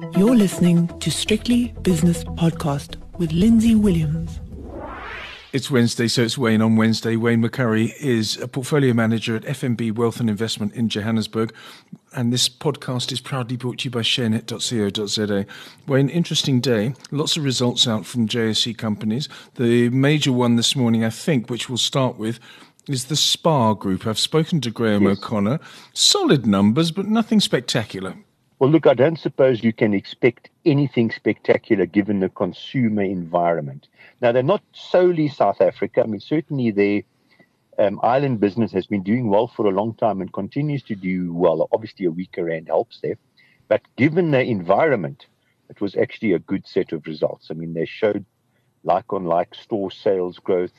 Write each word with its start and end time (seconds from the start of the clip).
You're 0.00 0.36
listening 0.36 0.86
to 1.00 1.10
Strictly 1.10 1.74
Business 1.82 2.22
Podcast 2.22 2.96
with 3.18 3.32
Lindsay 3.32 3.74
Williams. 3.74 4.40
It's 5.52 5.70
Wednesday, 5.70 6.06
so 6.06 6.22
it's 6.22 6.38
Wayne 6.38 6.62
on 6.62 6.76
Wednesday. 6.76 7.16
Wayne 7.16 7.42
McCurrie 7.42 7.92
is 8.00 8.36
a 8.40 8.46
portfolio 8.46 8.94
manager 8.94 9.34
at 9.34 9.42
FNB 9.42 9.94
Wealth 9.94 10.20
and 10.20 10.30
Investment 10.30 10.72
in 10.74 10.88
Johannesburg. 10.88 11.52
And 12.14 12.32
this 12.32 12.48
podcast 12.48 13.10
is 13.10 13.20
proudly 13.20 13.56
brought 13.56 13.78
to 13.78 13.84
you 13.86 13.90
by 13.90 14.00
sharenet.co.za. 14.00 15.46
Wayne, 15.86 16.08
interesting 16.08 16.60
day. 16.60 16.94
Lots 17.10 17.36
of 17.36 17.42
results 17.42 17.88
out 17.88 18.06
from 18.06 18.28
JSE 18.28 18.78
companies. 18.78 19.28
The 19.56 19.88
major 19.88 20.32
one 20.32 20.54
this 20.56 20.76
morning, 20.76 21.04
I 21.04 21.10
think, 21.10 21.50
which 21.50 21.68
we'll 21.68 21.78
start 21.78 22.18
with, 22.18 22.38
is 22.88 23.06
the 23.06 23.16
SPAR 23.16 23.74
Group. 23.74 24.06
I've 24.06 24.18
spoken 24.18 24.60
to 24.60 24.70
Graham 24.70 25.02
yes. 25.02 25.18
O'Connor. 25.18 25.58
Solid 25.92 26.46
numbers, 26.46 26.92
but 26.92 27.06
nothing 27.06 27.40
spectacular. 27.40 28.14
Well, 28.58 28.70
look, 28.70 28.88
I 28.88 28.94
don't 28.94 29.18
suppose 29.18 29.62
you 29.62 29.72
can 29.72 29.94
expect 29.94 30.50
anything 30.64 31.12
spectacular 31.12 31.86
given 31.86 32.18
the 32.18 32.28
consumer 32.28 33.02
environment. 33.02 33.88
Now, 34.20 34.32
they're 34.32 34.42
not 34.42 34.62
solely 34.72 35.28
South 35.28 35.60
Africa. 35.60 36.02
I 36.02 36.06
mean, 36.06 36.20
certainly 36.20 36.72
their 36.72 37.02
um, 37.78 38.00
island 38.02 38.40
business 38.40 38.72
has 38.72 38.86
been 38.86 39.04
doing 39.04 39.28
well 39.28 39.46
for 39.46 39.66
a 39.66 39.70
long 39.70 39.94
time 39.94 40.20
and 40.20 40.32
continues 40.32 40.82
to 40.84 40.96
do 40.96 41.32
well. 41.32 41.68
Obviously, 41.70 42.06
a 42.06 42.10
weaker 42.10 42.44
rand 42.44 42.66
helps 42.66 43.00
there. 43.00 43.16
But 43.68 43.82
given 43.96 44.32
the 44.32 44.42
environment, 44.42 45.26
it 45.70 45.80
was 45.80 45.94
actually 45.94 46.32
a 46.32 46.40
good 46.40 46.66
set 46.66 46.92
of 46.92 47.06
results. 47.06 47.48
I 47.50 47.54
mean, 47.54 47.74
they 47.74 47.86
showed 47.86 48.24
like 48.82 49.12
on 49.12 49.24
like 49.24 49.54
store 49.54 49.90
sales 49.92 50.38
growth, 50.38 50.72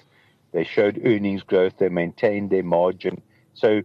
they 0.52 0.66
showed 0.66 1.02
earnings 1.05 1.44
growth, 1.44 1.77
they 1.77 1.89
maintained 1.89 2.50
their 2.50 2.64
margin. 2.64 3.22
So, 3.53 3.84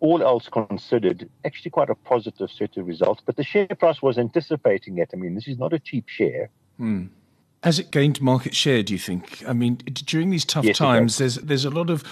all 0.00 0.22
else 0.22 0.48
considered, 0.48 1.28
actually 1.44 1.70
quite 1.70 1.90
a 1.90 1.94
positive 1.94 2.50
set 2.50 2.76
of 2.76 2.86
results. 2.86 3.22
But 3.24 3.36
the 3.36 3.44
share 3.44 3.66
price 3.66 4.02
was 4.02 4.18
anticipating 4.18 4.98
it. 4.98 5.10
I 5.12 5.16
mean, 5.16 5.34
this 5.34 5.48
is 5.48 5.58
not 5.58 5.72
a 5.72 5.78
cheap 5.78 6.08
share. 6.08 6.50
Hmm. 6.76 7.06
Has 7.62 7.78
it 7.78 7.90
gained 7.90 8.20
market 8.20 8.54
share? 8.54 8.82
Do 8.82 8.92
you 8.92 8.98
think? 8.98 9.42
I 9.48 9.52
mean, 9.52 9.76
during 9.76 10.30
these 10.30 10.44
tough 10.44 10.66
yes, 10.66 10.76
times, 10.76 11.18
there's 11.18 11.36
there's 11.36 11.64
a 11.64 11.70
lot 11.70 11.90
of 11.90 12.04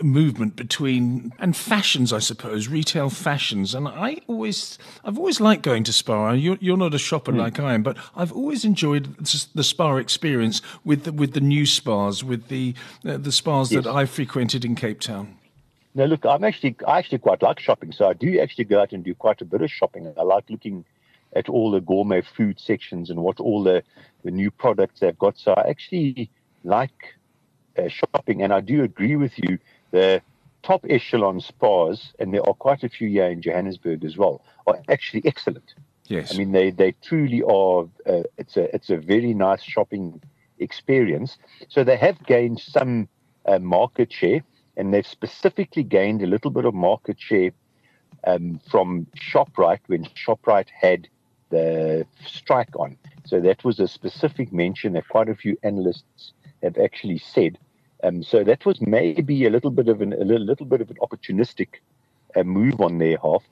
movement 0.00 0.54
between 0.54 1.32
and 1.38 1.56
fashions, 1.56 2.12
I 2.12 2.18
suppose, 2.18 2.68
retail 2.68 3.10
fashions. 3.10 3.74
And 3.74 3.88
I 3.88 4.18
always, 4.26 4.78
I've 5.04 5.18
always 5.18 5.40
liked 5.40 5.62
going 5.62 5.84
to 5.84 5.92
SPAR. 5.92 6.34
You're, 6.36 6.58
you're 6.60 6.76
not 6.76 6.94
a 6.94 6.98
shopper 6.98 7.32
mm. 7.32 7.38
like 7.38 7.58
I 7.58 7.74
am, 7.74 7.82
but 7.82 7.96
I've 8.14 8.32
always 8.32 8.64
enjoyed 8.64 9.16
the 9.54 9.64
SPAR 9.64 9.98
experience 9.98 10.62
with 10.84 11.04
the, 11.04 11.12
with 11.12 11.32
the 11.32 11.40
new 11.40 11.66
Spars, 11.66 12.22
with 12.22 12.48
the 12.48 12.74
uh, 13.04 13.16
the 13.16 13.32
Spars 13.32 13.72
yes. 13.72 13.84
that 13.84 13.90
I 13.90 14.06
frequented 14.06 14.64
in 14.64 14.74
Cape 14.74 15.00
Town. 15.00 15.36
Now, 15.94 16.04
look, 16.04 16.24
I'm 16.24 16.44
actually 16.44 16.76
I 16.86 16.98
actually 16.98 17.18
quite 17.18 17.42
like 17.42 17.60
shopping, 17.60 17.92
so 17.92 18.08
I 18.08 18.14
do 18.14 18.40
actually 18.40 18.64
go 18.64 18.80
out 18.80 18.92
and 18.92 19.04
do 19.04 19.14
quite 19.14 19.42
a 19.42 19.44
bit 19.44 19.60
of 19.60 19.70
shopping. 19.70 20.12
I 20.16 20.22
like 20.22 20.48
looking 20.48 20.84
at 21.34 21.48
all 21.48 21.70
the 21.70 21.80
gourmet 21.80 22.22
food 22.22 22.58
sections 22.58 23.10
and 23.10 23.22
what 23.22 23.40
all 23.40 23.62
the, 23.62 23.82
the 24.24 24.30
new 24.30 24.50
products 24.50 25.00
they've 25.00 25.18
got. 25.18 25.38
So 25.38 25.52
I 25.52 25.68
actually 25.68 26.30
like 26.64 27.14
uh, 27.78 27.88
shopping, 27.88 28.42
and 28.42 28.52
I 28.52 28.60
do 28.60 28.82
agree 28.82 29.16
with 29.16 29.32
you. 29.36 29.58
The 29.90 30.22
top 30.62 30.84
echelon 30.88 31.40
Spars, 31.40 32.12
and 32.18 32.32
there 32.32 32.46
are 32.46 32.54
quite 32.54 32.84
a 32.84 32.88
few 32.88 33.08
here 33.08 33.28
in 33.28 33.42
Johannesburg 33.42 34.04
as 34.04 34.16
well, 34.16 34.42
are 34.66 34.80
actually 34.88 35.22
excellent. 35.26 35.74
Yes, 36.06 36.34
I 36.34 36.38
mean 36.38 36.52
they 36.52 36.70
they 36.70 36.92
truly 37.02 37.42
are. 37.42 37.84
Uh, 38.06 38.22
it's 38.38 38.56
a 38.56 38.74
it's 38.74 38.88
a 38.88 38.96
very 38.96 39.34
nice 39.34 39.62
shopping 39.62 40.22
experience. 40.58 41.36
So 41.68 41.84
they 41.84 41.96
have 41.96 42.24
gained 42.24 42.60
some 42.60 43.08
uh, 43.44 43.58
market 43.58 44.12
share 44.12 44.42
and 44.76 44.92
they've 44.92 45.06
specifically 45.06 45.82
gained 45.82 46.22
a 46.22 46.26
little 46.26 46.50
bit 46.50 46.64
of 46.64 46.74
market 46.74 47.20
share 47.20 47.50
um, 48.26 48.60
from 48.70 49.06
Shoprite 49.16 49.80
when 49.86 50.04
Shoprite 50.04 50.68
had 50.70 51.08
the 51.50 52.06
strike 52.26 52.74
on. 52.78 52.96
So 53.24 53.40
that 53.40 53.64
was 53.64 53.78
a 53.78 53.88
specific 53.88 54.52
mention 54.52 54.94
that 54.94 55.08
quite 55.08 55.28
a 55.28 55.34
few 55.34 55.56
analysts 55.62 56.32
have 56.62 56.78
actually 56.78 57.18
said. 57.18 57.58
Um, 58.02 58.22
so 58.22 58.42
that 58.44 58.64
was 58.66 58.80
maybe 58.80 59.46
a 59.46 59.50
little 59.50 59.70
bit 59.70 59.88
of 59.88 60.00
an 60.00 60.12
a 60.12 60.24
little, 60.24 60.46
little 60.46 60.66
bit 60.66 60.80
of 60.80 60.90
an 60.90 60.96
opportunistic 60.96 61.68
uh, 62.34 62.42
move 62.42 62.80
on 62.80 62.98
their 62.98 63.16
half, 63.22 63.44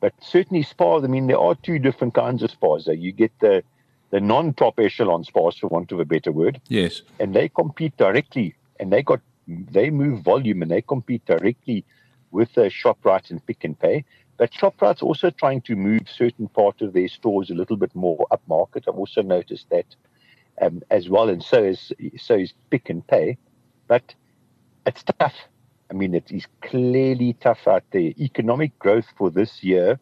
but 0.00 0.12
certainly 0.20 0.62
Spars. 0.62 1.02
I 1.02 1.08
mean, 1.08 1.26
there 1.26 1.38
are 1.38 1.56
two 1.56 1.78
different 1.78 2.14
kinds 2.14 2.42
of 2.42 2.50
Spars. 2.50 2.86
You 2.86 3.12
get 3.12 3.32
the 3.40 3.64
the 4.10 4.20
non-top 4.20 4.78
echelon 4.78 5.24
Spars, 5.24 5.58
for 5.58 5.66
want 5.66 5.90
of 5.90 5.98
a 5.98 6.04
better 6.04 6.30
word. 6.30 6.60
Yes, 6.68 7.02
and 7.18 7.34
they 7.34 7.48
compete 7.48 7.96
directly, 7.96 8.54
and 8.78 8.92
they 8.92 9.02
got 9.02 9.20
they 9.46 9.90
move 9.90 10.22
volume 10.22 10.62
and 10.62 10.70
they 10.70 10.82
compete 10.82 11.24
directly 11.26 11.84
with 12.30 12.56
uh, 12.58 12.62
Shoprite 12.62 13.30
and 13.30 13.44
Pick 13.46 13.64
n 13.64 13.74
Pay. 13.74 14.04
But 14.36 14.52
Shoprite's 14.52 15.02
also 15.02 15.30
trying 15.30 15.62
to 15.62 15.76
move 15.76 16.02
certain 16.08 16.48
part 16.48 16.82
of 16.82 16.92
their 16.92 17.08
stores 17.08 17.50
a 17.50 17.54
little 17.54 17.76
bit 17.76 17.94
more 17.94 18.26
upmarket. 18.30 18.84
I've 18.86 18.98
also 18.98 19.22
noticed 19.22 19.70
that 19.70 19.86
um, 20.60 20.82
as 20.90 21.08
well, 21.08 21.28
and 21.28 21.42
so 21.42 21.62
is 21.62 21.92
so 22.18 22.34
is 22.34 22.52
Pick 22.70 22.90
n 22.90 23.02
Pay. 23.02 23.38
But 23.88 24.14
it's 24.84 25.02
tough. 25.18 25.36
I 25.90 25.94
mean, 25.94 26.14
it 26.14 26.30
is 26.32 26.46
clearly 26.62 27.34
tough 27.34 27.66
out 27.68 27.84
there. 27.92 28.12
Economic 28.18 28.76
growth 28.78 29.06
for 29.16 29.30
this 29.30 29.62
year, 29.62 30.00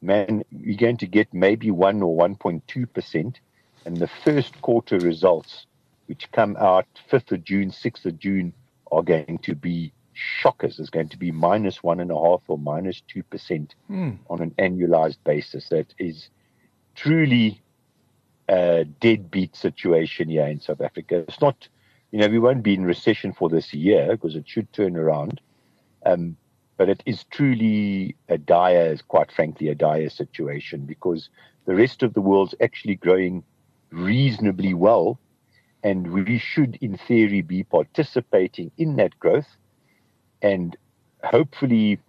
man, 0.00 0.44
you're 0.50 0.76
going 0.76 0.98
to 0.98 1.06
get 1.06 1.34
maybe 1.34 1.70
one 1.70 2.00
or 2.02 2.16
1.2 2.16 2.92
percent, 2.92 3.40
and 3.84 3.96
the 3.96 4.08
first 4.24 4.60
quarter 4.62 4.98
results 4.98 5.66
which 6.06 6.30
come 6.32 6.56
out 6.58 6.86
5th 7.10 7.32
of 7.32 7.44
June, 7.44 7.70
6th 7.70 8.04
of 8.04 8.18
June, 8.18 8.52
are 8.92 9.02
going 9.02 9.38
to 9.38 9.54
be 9.54 9.92
shockers. 10.14 10.78
It's 10.78 10.90
going 10.90 11.08
to 11.10 11.18
be 11.18 11.30
minus 11.30 11.82
one 11.82 12.00
and 12.00 12.10
a 12.10 12.14
half 12.14 12.42
or 12.48 12.58
minus 12.58 13.02
two 13.08 13.22
percent 13.24 13.74
mm. 13.90 14.16
on 14.30 14.40
an 14.40 14.52
annualized 14.52 15.18
basis. 15.24 15.68
That 15.68 15.92
is 15.98 16.28
truly 16.94 17.60
a 18.48 18.84
deadbeat 18.84 19.56
situation 19.56 20.28
here 20.28 20.46
in 20.46 20.60
South 20.60 20.80
Africa. 20.80 21.24
It's 21.28 21.40
not, 21.40 21.68
you 22.10 22.20
know, 22.20 22.28
we 22.28 22.38
won't 22.38 22.62
be 22.62 22.74
in 22.74 22.84
recession 22.84 23.32
for 23.32 23.48
this 23.48 23.74
year 23.74 24.08
because 24.10 24.36
it 24.36 24.48
should 24.48 24.72
turn 24.72 24.96
around. 24.96 25.40
Um, 26.06 26.36
but 26.76 26.88
it 26.88 27.02
is 27.06 27.24
truly 27.30 28.16
a 28.28 28.36
dire, 28.36 28.96
quite 29.08 29.30
frankly, 29.30 29.68
a 29.68 29.74
dire 29.74 30.10
situation 30.10 30.86
because 30.86 31.28
the 31.66 31.74
rest 31.74 32.02
of 32.02 32.14
the 32.14 32.20
world's 32.20 32.54
actually 32.60 32.96
growing 32.96 33.44
reasonably 33.90 34.74
well 34.74 35.18
and 35.84 36.10
we 36.10 36.38
should, 36.38 36.78
in 36.80 36.96
theory, 36.96 37.42
be 37.42 37.62
participating 37.62 38.70
in 38.78 38.96
that 38.96 39.18
growth. 39.20 39.46
And 40.40 40.74
hopefully, 41.22 42.00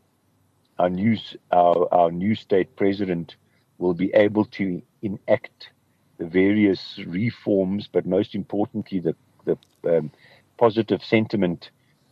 our 0.80 0.90
new, 0.90 1.18
our, 1.52 1.94
our 1.94 2.10
new 2.10 2.36
state 2.36 2.78
president 2.78 3.36
will 3.78 3.94
be 3.94 4.14
able 4.14 4.46
to 4.46 4.82
enact 5.02 5.70
the 6.18 6.26
various 6.26 7.00
reforms, 7.06 7.90
but 7.92 8.06
most 8.06 8.34
importantly, 8.34 9.00
the, 9.00 9.16
the 9.44 9.58
um, 9.86 10.10
positive 10.58 11.04
sentiment 11.04 11.70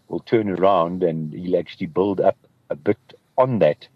will 0.09 0.19
turn 0.19 0.49
around 0.49 1.01
and 1.01 1.33
he'll 1.33 1.57
actually 1.57 1.87
build 1.87 2.19
up 2.19 2.37
a 2.69 2.75
bit 2.75 2.99
on 3.37 3.59
that 3.59 3.87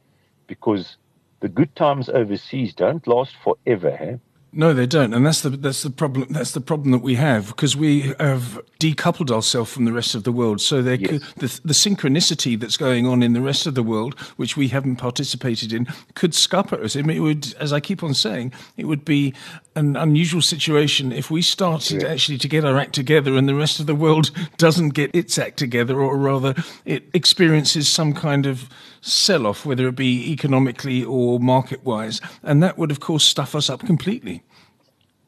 because 0.47 0.95
the 1.41 1.49
good 1.49 1.75
times 1.75 2.07
overseas 2.07 2.73
don't 2.73 3.05
last 3.07 3.35
forever. 3.43 3.89
Eh? 3.89 4.15
No, 4.57 4.73
they 4.73 4.87
don't, 4.87 5.13
and 5.13 5.23
that's 5.23 5.41
the 5.41 5.51
that's 5.51 5.83
the 5.83 5.91
problem. 5.91 6.25
That's 6.31 6.53
the 6.53 6.61
problem 6.61 6.89
that 6.89 7.03
we 7.03 7.13
have 7.13 7.49
because 7.49 7.77
we 7.77 8.15
have 8.19 8.59
decoupled 8.79 9.29
ourselves 9.29 9.71
from 9.71 9.85
the 9.85 9.93
rest 9.93 10.15
of 10.15 10.23
the 10.23 10.31
world. 10.31 10.61
So 10.61 10.79
yes. 10.79 11.07
could, 11.07 11.21
the 11.35 11.59
the 11.63 11.75
synchronicity 11.75 12.59
that's 12.59 12.75
going 12.75 13.05
on 13.05 13.21
in 13.21 13.33
the 13.33 13.41
rest 13.41 13.67
of 13.67 13.75
the 13.75 13.83
world, 13.83 14.19
which 14.35 14.57
we 14.57 14.69
haven't 14.69 14.95
participated 14.95 15.71
in, 15.71 15.85
could 16.15 16.33
scupper 16.33 16.83
us. 16.83 16.95
I 16.95 17.03
mean, 17.03 17.17
it 17.17 17.19
would, 17.19 17.53
as 17.59 17.71
I 17.71 17.79
keep 17.79 18.01
on 18.01 18.15
saying, 18.15 18.51
it 18.77 18.85
would 18.85 19.05
be 19.05 19.35
an 19.75 19.95
unusual 19.95 20.41
situation 20.41 21.11
if 21.11 21.29
we 21.29 21.43
started 21.43 22.01
yeah. 22.01 22.09
actually 22.09 22.39
to 22.39 22.47
get 22.47 22.65
our 22.65 22.79
act 22.79 22.95
together 22.95 23.35
and 23.35 23.47
the 23.47 23.53
rest 23.53 23.79
of 23.79 23.85
the 23.85 23.93
world 23.93 24.31
doesn't 24.57 24.89
get 24.89 25.13
its 25.13 25.37
act 25.37 25.57
together, 25.57 26.01
or 26.01 26.17
rather, 26.17 26.55
it 26.83 27.03
experiences 27.13 27.87
some 27.87 28.11
kind 28.11 28.47
of 28.47 28.67
sell 29.01 29.45
off, 29.45 29.67
whether 29.67 29.87
it 29.87 29.95
be 29.95 30.31
economically 30.31 31.03
or 31.03 31.39
market 31.39 31.85
wise, 31.85 32.19
and 32.41 32.63
that 32.63 32.79
would, 32.79 32.89
of 32.89 32.99
course, 32.99 33.23
stuff 33.23 33.53
us 33.53 33.69
up 33.69 33.81
completely. 33.81 34.43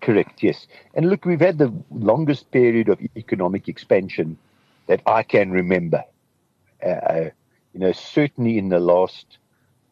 Correct, 0.01 0.41
yes. 0.41 0.67
And 0.93 1.09
look, 1.09 1.25
we've 1.25 1.39
had 1.39 1.57
the 1.57 1.73
longest 1.91 2.51
period 2.51 2.89
of 2.89 2.99
economic 3.17 3.67
expansion 3.67 4.37
that 4.87 5.01
I 5.05 5.23
can 5.23 5.51
remember. 5.51 6.03
Uh, 6.85 7.29
you 7.73 7.79
know, 7.79 7.91
certainly 7.91 8.57
in 8.57 8.69
the 8.69 8.79
last 8.79 9.37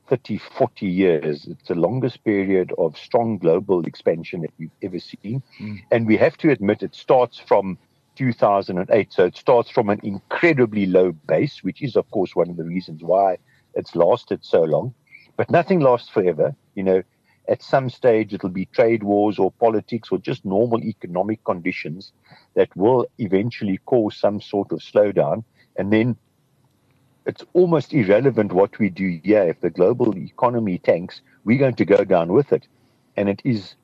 30, 0.07 0.37
40 0.37 0.87
years, 0.87 1.45
it's 1.45 1.67
the 1.67 1.75
longest 1.75 2.23
period 2.23 2.73
of 2.77 2.97
strong 2.97 3.37
global 3.37 3.85
expansion 3.85 4.41
that 4.41 4.53
we've 4.57 4.71
ever 4.81 4.99
seen. 4.99 5.43
Mm. 5.59 5.81
And 5.91 6.07
we 6.07 6.17
have 6.17 6.37
to 6.37 6.51
admit 6.51 6.83
it 6.83 6.95
starts 6.95 7.37
from 7.37 7.77
2008. 8.15 9.13
So 9.13 9.25
it 9.25 9.35
starts 9.35 9.69
from 9.69 9.89
an 9.89 9.99
incredibly 10.03 10.85
low 10.85 11.11
base, 11.11 11.63
which 11.63 11.81
is, 11.81 11.95
of 11.95 12.09
course, 12.11 12.35
one 12.35 12.49
of 12.49 12.57
the 12.57 12.63
reasons 12.63 13.03
why 13.03 13.37
it's 13.75 13.95
lasted 13.95 14.43
so 14.43 14.63
long. 14.63 14.93
But 15.35 15.51
nothing 15.51 15.81
lasts 15.81 16.09
forever. 16.09 16.55
You 16.75 16.83
know, 16.83 17.03
at 17.49 17.63
some 17.63 17.89
stage 17.89 18.33
it'll 18.33 18.49
be 18.49 18.65
trade 18.67 19.03
wars 19.03 19.39
or 19.39 19.51
politics 19.51 20.09
or 20.11 20.19
just 20.19 20.45
normal 20.45 20.83
economic 20.83 21.43
conditions 21.45 22.13
that 22.55 22.75
will 22.77 23.07
eventually 23.19 23.79
cause 23.85 24.17
some 24.17 24.41
sort 24.41 24.71
of 24.71 24.79
slowdown. 24.79 25.43
And 25.77 25.93
then 25.93 26.17
it's 27.25 27.45
almost 27.53 27.93
irrelevant 27.93 28.53
what 28.53 28.79
we 28.79 28.89
do 28.89 29.19
here. 29.23 29.43
If 29.43 29.61
the 29.61 29.69
global 29.71 30.17
economy 30.17 30.79
tanks, 30.79 31.21
we're 31.45 31.59
going 31.59 31.75
to 31.75 31.85
go 31.85 32.03
down 32.05 32.33
with 32.33 32.53
it. 32.53 32.67
and 33.17 33.29
it 33.29 33.41
is, 33.45 33.75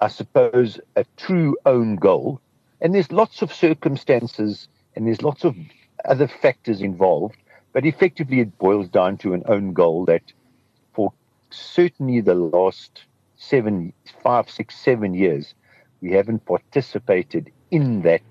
I 0.00 0.08
suppose, 0.08 0.80
a 0.96 1.04
true 1.16 1.56
own 1.66 1.96
goal. 1.96 2.40
And 2.80 2.94
there's 2.94 3.12
lots 3.12 3.42
of 3.42 3.52
circumstances 3.52 4.68
and 4.96 5.06
there's 5.06 5.22
lots 5.22 5.44
of 5.44 5.56
other 6.04 6.28
factors 6.28 6.82
involved, 6.82 7.36
but 7.72 7.86
effectively 7.86 8.40
it 8.40 8.58
boils 8.58 8.88
down 8.88 9.18
to 9.18 9.34
an 9.34 9.44
own 9.46 9.72
goal 9.74 10.06
that 10.06 10.22
certainly 11.50 12.20
the 12.20 12.34
last 12.34 13.04
seven, 13.36 13.92
five, 14.22 14.50
six, 14.50 14.76
seven 14.76 15.14
years, 15.14 15.54
we 16.00 16.12
haven't 16.12 16.44
participated 16.46 17.52
in 17.70 18.02
that 18.02 18.22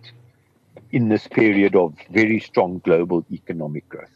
in 0.92 1.10
this 1.10 1.28
period 1.28 1.76
of 1.76 1.94
very 2.12 2.40
strong 2.40 2.80
global 2.80 3.26
economic 3.32 3.88
growth. 3.90 4.10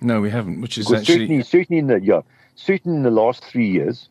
No, 0.00 0.20
we 0.20 0.30
haven't, 0.30 0.60
which 0.60 0.78
is 0.78 0.86
because 0.86 1.02
actually 1.02 1.18
certainly, 1.18 1.42
certainly 1.42 1.78
in 1.78 1.86
the 1.88 2.00
yeah, 2.00 2.20
certainly 2.54 2.96
in 2.98 3.02
the 3.02 3.10
last 3.10 3.44
three 3.44 3.68
years, 3.68 4.08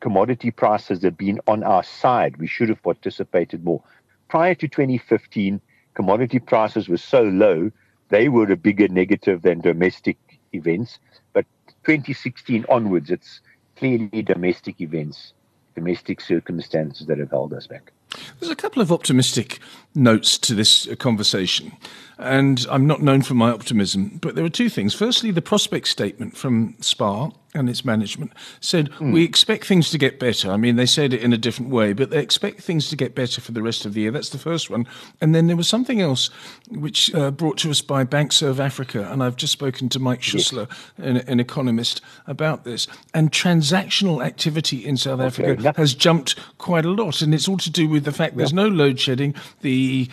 commodity 0.00 0.50
prices 0.50 1.02
have 1.02 1.16
been 1.16 1.40
on 1.46 1.62
our 1.62 1.82
side. 1.82 2.36
We 2.36 2.46
should 2.46 2.68
have 2.68 2.82
participated 2.82 3.64
more. 3.64 3.82
Prior 4.28 4.54
to 4.54 4.68
2015, 4.68 5.60
commodity 5.94 6.38
prices 6.38 6.88
were 6.88 6.98
so 6.98 7.22
low, 7.22 7.70
they 8.10 8.28
were 8.28 8.50
a 8.50 8.56
bigger 8.56 8.88
negative 8.88 9.42
than 9.42 9.60
domestic 9.60 10.18
events. 10.52 10.98
But 11.32 11.46
2016 11.84 12.64
onwards, 12.68 13.10
it's 13.10 13.40
clearly 13.76 14.22
domestic 14.22 14.80
events, 14.80 15.32
domestic 15.74 16.20
circumstances 16.20 17.06
that 17.06 17.18
have 17.18 17.30
held 17.30 17.52
us 17.52 17.66
back. 17.66 17.92
There's 18.38 18.50
a 18.50 18.56
couple 18.56 18.80
of 18.80 18.92
optimistic 18.92 19.58
notes 19.94 20.38
to 20.38 20.54
this 20.54 20.88
conversation, 20.98 21.72
and 22.18 22.66
I'm 22.70 22.86
not 22.86 23.02
known 23.02 23.22
for 23.22 23.34
my 23.34 23.50
optimism, 23.50 24.18
but 24.20 24.34
there 24.34 24.44
are 24.44 24.50
two 24.50 24.68
things. 24.68 24.94
Firstly, 24.94 25.30
the 25.30 25.42
prospect 25.42 25.88
statement 25.88 26.36
from 26.36 26.76
SPAR 26.80 27.32
and 27.54 27.70
its 27.70 27.84
management 27.84 28.32
said, 28.60 28.90
mm. 28.92 29.12
We 29.12 29.24
expect 29.24 29.66
things 29.66 29.90
to 29.90 29.98
get 29.98 30.18
better. 30.18 30.50
I 30.50 30.56
mean, 30.56 30.76
they 30.76 30.86
said 30.86 31.12
it 31.12 31.22
in 31.22 31.32
a 31.32 31.38
different 31.38 31.70
way, 31.70 31.92
but 31.92 32.10
they 32.10 32.20
expect 32.20 32.62
things 32.62 32.88
to 32.88 32.96
get 32.96 33.14
better 33.14 33.40
for 33.40 33.52
the 33.52 33.62
rest 33.62 33.86
of 33.86 33.94
the 33.94 34.00
year. 34.00 34.10
That's 34.10 34.30
the 34.30 34.38
first 34.38 34.70
one. 34.70 34.86
And 35.20 35.34
then 35.34 35.46
there 35.46 35.56
was 35.56 35.68
something 35.68 36.00
else 36.00 36.30
which 36.68 37.14
uh, 37.14 37.30
brought 37.30 37.58
to 37.58 37.70
us 37.70 37.80
by 37.80 38.04
Bankserv 38.04 38.58
Africa, 38.58 39.08
and 39.10 39.22
I've 39.22 39.36
just 39.36 39.52
spoken 39.52 39.88
to 39.90 39.98
Mike 40.00 40.20
Schuessler, 40.20 40.68
yes. 40.68 41.06
an, 41.06 41.16
an, 41.28 41.40
economist, 41.40 42.00
about 42.26 42.64
this. 42.64 42.88
And 43.12 43.30
transactional 43.30 44.24
activity 44.24 44.84
in 44.84 44.96
South 44.96 45.20
okay, 45.20 45.26
Africa 45.26 45.62
yeah. 45.62 45.72
has 45.76 45.94
jumped 45.94 46.36
quite 46.58 46.84
a 46.84 46.90
lot, 46.90 47.22
and 47.22 47.32
it's 47.32 47.48
all 47.48 47.58
to 47.58 47.70
do 47.70 47.88
with 47.88 48.04
the 48.04 48.12
fact 48.12 48.36
there's 48.36 48.52
no 48.52 48.66
load 48.66 48.98
shedding. 48.98 49.34
The 49.60 50.08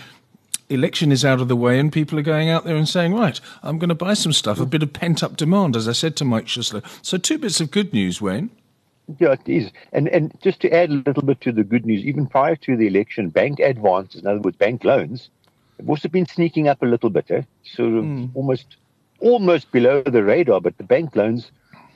election 0.71 1.11
is 1.11 1.25
out 1.25 1.41
of 1.41 1.47
the 1.47 1.55
way 1.55 1.79
and 1.79 1.91
people 1.91 2.17
are 2.17 2.23
going 2.23 2.49
out 2.49 2.63
there 2.63 2.75
and 2.75 2.87
saying, 2.87 3.13
right, 3.13 3.39
I'm 3.63 3.77
going 3.77 3.89
to 3.89 3.95
buy 3.95 4.13
some 4.13 4.33
stuff, 4.33 4.59
a 4.59 4.65
bit 4.65 4.83
of 4.83 4.93
pent 4.93 5.23
up 5.23 5.37
demand, 5.37 5.75
as 5.75 5.87
I 5.87 5.93
said 5.93 6.15
to 6.17 6.25
Mike 6.25 6.45
Schuessler. 6.45 6.83
So, 7.01 7.17
two 7.17 7.37
bits 7.37 7.59
of 7.59 7.71
good 7.71 7.93
news, 7.93 8.21
Wayne. 8.21 8.49
Yeah, 9.19 9.33
it 9.33 9.47
is. 9.47 9.71
And 9.91 10.07
and 10.07 10.33
just 10.41 10.61
to 10.61 10.71
add 10.71 10.89
a 10.89 10.93
little 10.93 11.23
bit 11.23 11.41
to 11.41 11.51
the 11.51 11.63
good 11.63 11.85
news, 11.85 12.03
even 12.03 12.27
prior 12.27 12.55
to 12.57 12.77
the 12.77 12.87
election, 12.87 13.29
bank 13.29 13.59
advances, 13.59 14.21
in 14.21 14.27
other 14.27 14.39
words, 14.39 14.57
bank 14.57 14.83
loans, 14.83 15.29
have 15.77 15.89
also 15.89 16.07
been 16.07 16.25
sneaking 16.25 16.67
up 16.67 16.81
a 16.81 16.85
little 16.85 17.09
bit, 17.09 17.29
eh? 17.29 17.41
sort 17.63 17.93
of 17.93 18.05
mm. 18.05 18.29
almost 18.35 18.77
almost 19.19 19.71
below 19.71 20.01
the 20.01 20.23
radar, 20.23 20.61
but 20.61 20.77
the 20.77 20.83
bank 20.83 21.15
loans 21.15 21.51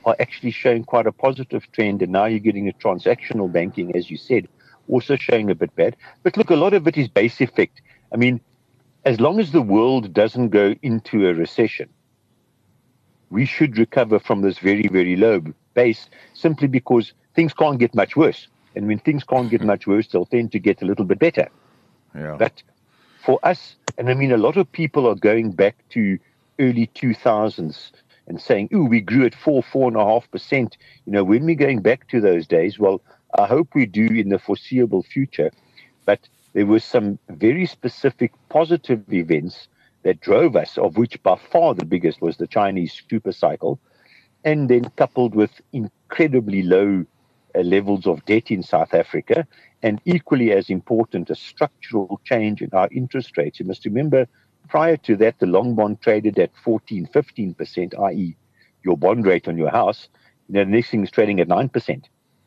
are 0.06 0.16
actually 0.20 0.52
showing 0.52 0.84
quite 0.84 1.08
a 1.08 1.12
positive 1.12 1.70
trend. 1.72 2.02
And 2.02 2.12
now 2.12 2.26
you're 2.26 2.40
getting 2.40 2.70
a 2.70 2.74
transactional 2.74 3.52
banking, 3.52 3.96
as 3.96 4.10
you 4.12 4.18
said, 4.18 4.48
also 4.88 5.16
showing 5.16 5.50
a 5.50 5.56
bit 5.56 5.76
bad. 5.76 5.96
But 6.24 6.38
look, 6.38 6.50
a 6.52 6.56
lot 6.56 6.74
of 6.74 6.88
it 6.88 6.98
is 6.98 7.08
base 7.08 7.42
effect. 7.42 7.82
I 8.14 8.18
mean, 8.18 8.40
as 9.06 9.20
long 9.20 9.40
as 9.40 9.52
the 9.52 9.62
world 9.62 10.14
doesn't 10.14 10.50
go 10.50 10.76
into 10.82 11.28
a 11.28 11.34
recession, 11.34 11.90
we 13.30 13.46
should 13.46 13.78
recover 13.78 14.20
from 14.20 14.42
this 14.42 14.58
very, 14.58 14.88
very 14.88 15.16
low 15.16 15.42
base 15.76 16.10
simply 16.34 16.68
because 16.68 17.14
things 17.36 17.54
can't 17.54 17.80
get 17.80 17.94
much 17.94 18.16
worse. 18.16 18.48
And 18.76 18.88
when 18.88 19.00
things 19.00 19.24
can't 19.24 19.50
get 19.50 19.62
much 19.62 19.88
worse, 19.88 20.08
they'll 20.08 20.26
tend 20.26 20.52
to 20.52 20.60
get 20.60 20.82
a 20.82 20.86
little 20.86 21.06
bit 21.06 21.20
better. 21.20 21.48
Yeah. 22.16 22.36
But 22.38 22.64
for 23.24 23.40
us, 23.44 23.76
and 23.98 24.10
I 24.10 24.16
mean, 24.16 24.32
a 24.32 24.38
lot 24.38 24.58
of 24.58 24.72
people 24.72 25.08
are 25.08 25.16
going 25.16 25.52
back 25.52 25.76
to 25.90 26.18
early 26.60 26.88
2000s 26.96 27.92
and 28.28 28.42
saying, 28.42 28.70
"Ooh, 28.74 28.86
we 28.86 29.02
grew 29.02 29.26
at 29.26 29.36
four, 29.36 29.62
four 29.62 29.88
and 29.88 29.98
a 29.98 30.04
half 30.04 30.30
percent." 30.32 30.78
You 31.06 31.14
know, 31.14 31.24
when 31.24 31.46
we're 31.46 31.56
going 31.56 31.82
back 31.82 32.08
to 32.10 32.20
those 32.20 32.48
days, 32.48 32.80
well, 32.80 33.02
I 33.38 33.46
hope 33.46 33.76
we 33.76 33.86
do 33.86 34.06
in 34.06 34.30
the 34.30 34.40
foreseeable 34.40 35.04
future. 35.04 35.52
But 36.06 36.28
there 36.56 36.66
were 36.66 36.80
some 36.80 37.20
very 37.30 37.66
specific 37.66 38.32
positive 38.48 39.14
events 39.14 39.68
that 40.04 40.22
drove 40.22 40.56
us, 40.56 40.78
of 40.78 40.96
which 40.96 41.22
by 41.22 41.36
far 41.36 41.74
the 41.74 41.84
biggest 41.84 42.22
was 42.22 42.38
the 42.38 42.48
Chinese 42.48 43.04
super 43.10 43.34
cycle, 43.34 43.78
and 44.46 44.70
then 44.70 44.86
coupled 44.96 45.36
with 45.36 45.52
incredibly 45.74 46.64
low 46.64 47.06
uh, 47.56 47.60
levels 47.60 48.08
of 48.08 48.24
debt 48.24 48.52
in 48.52 48.64
South 48.64 48.94
Africa, 48.94 49.46
and 49.84 50.00
equally 50.06 50.54
as 50.54 50.70
important, 50.70 51.30
a 51.30 51.36
structural 51.36 52.22
change 52.24 52.62
in 52.62 52.70
our 52.72 52.88
interest 52.90 53.36
rates. 53.36 53.60
You 53.60 53.66
must 53.66 53.84
remember, 53.84 54.26
prior 54.70 54.96
to 54.98 55.18
that, 55.18 55.38
the 55.40 55.48
long 55.48 55.76
bond 55.76 56.00
traded 56.00 56.40
at 56.40 56.56
14, 56.64 57.10
15%, 57.14 58.00
i.e., 58.12 58.38
your 58.82 58.98
bond 58.98 59.26
rate 59.26 59.50
on 59.50 59.58
your 59.58 59.72
house. 59.72 60.08
You 60.48 60.54
know, 60.54 60.64
the 60.64 60.72
next 60.72 60.90
thing 60.90 61.04
is 61.04 61.12
trading 61.12 61.42
at 61.42 61.50
9%, 61.50 62.04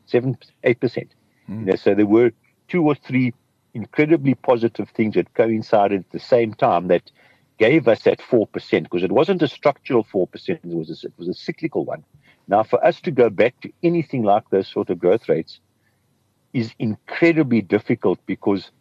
7 0.07 0.37
8%. 0.63 0.73
Mm. 0.73 1.09
You 1.47 1.55
know, 1.65 1.75
so 1.75 1.93
there 1.93 2.07
were 2.07 2.31
two 2.69 2.83
or 2.83 2.95
three 2.95 3.33
incredibly 3.73 4.35
positive 4.35 4.89
things 4.89 5.15
that 5.15 5.33
coincided 5.33 6.01
at 6.01 6.11
the 6.11 6.19
same 6.19 6.53
time 6.53 6.87
that 6.87 7.11
gave 7.57 7.87
us 7.87 8.03
that 8.03 8.19
4% 8.19 8.83
because 8.83 9.03
it 9.03 9.11
wasn't 9.11 9.41
a 9.41 9.47
structural 9.47 10.03
4%, 10.03 10.49
it 10.49 10.59
was 10.63 10.89
a, 11.03 11.07
it 11.07 11.13
was 11.17 11.27
a 11.27 11.33
cyclical 11.33 11.85
one. 11.85 12.03
Now, 12.47 12.63
for 12.63 12.83
us 12.83 12.99
to 13.01 13.11
go 13.11 13.29
back 13.29 13.59
to 13.61 13.71
anything 13.83 14.23
like 14.23 14.49
those 14.49 14.67
sort 14.67 14.89
of 14.89 14.97
growth 14.97 15.29
rates 15.29 15.59
is 16.53 16.73
incredibly 16.79 17.61
difficult 17.61 18.19
because 18.25 18.71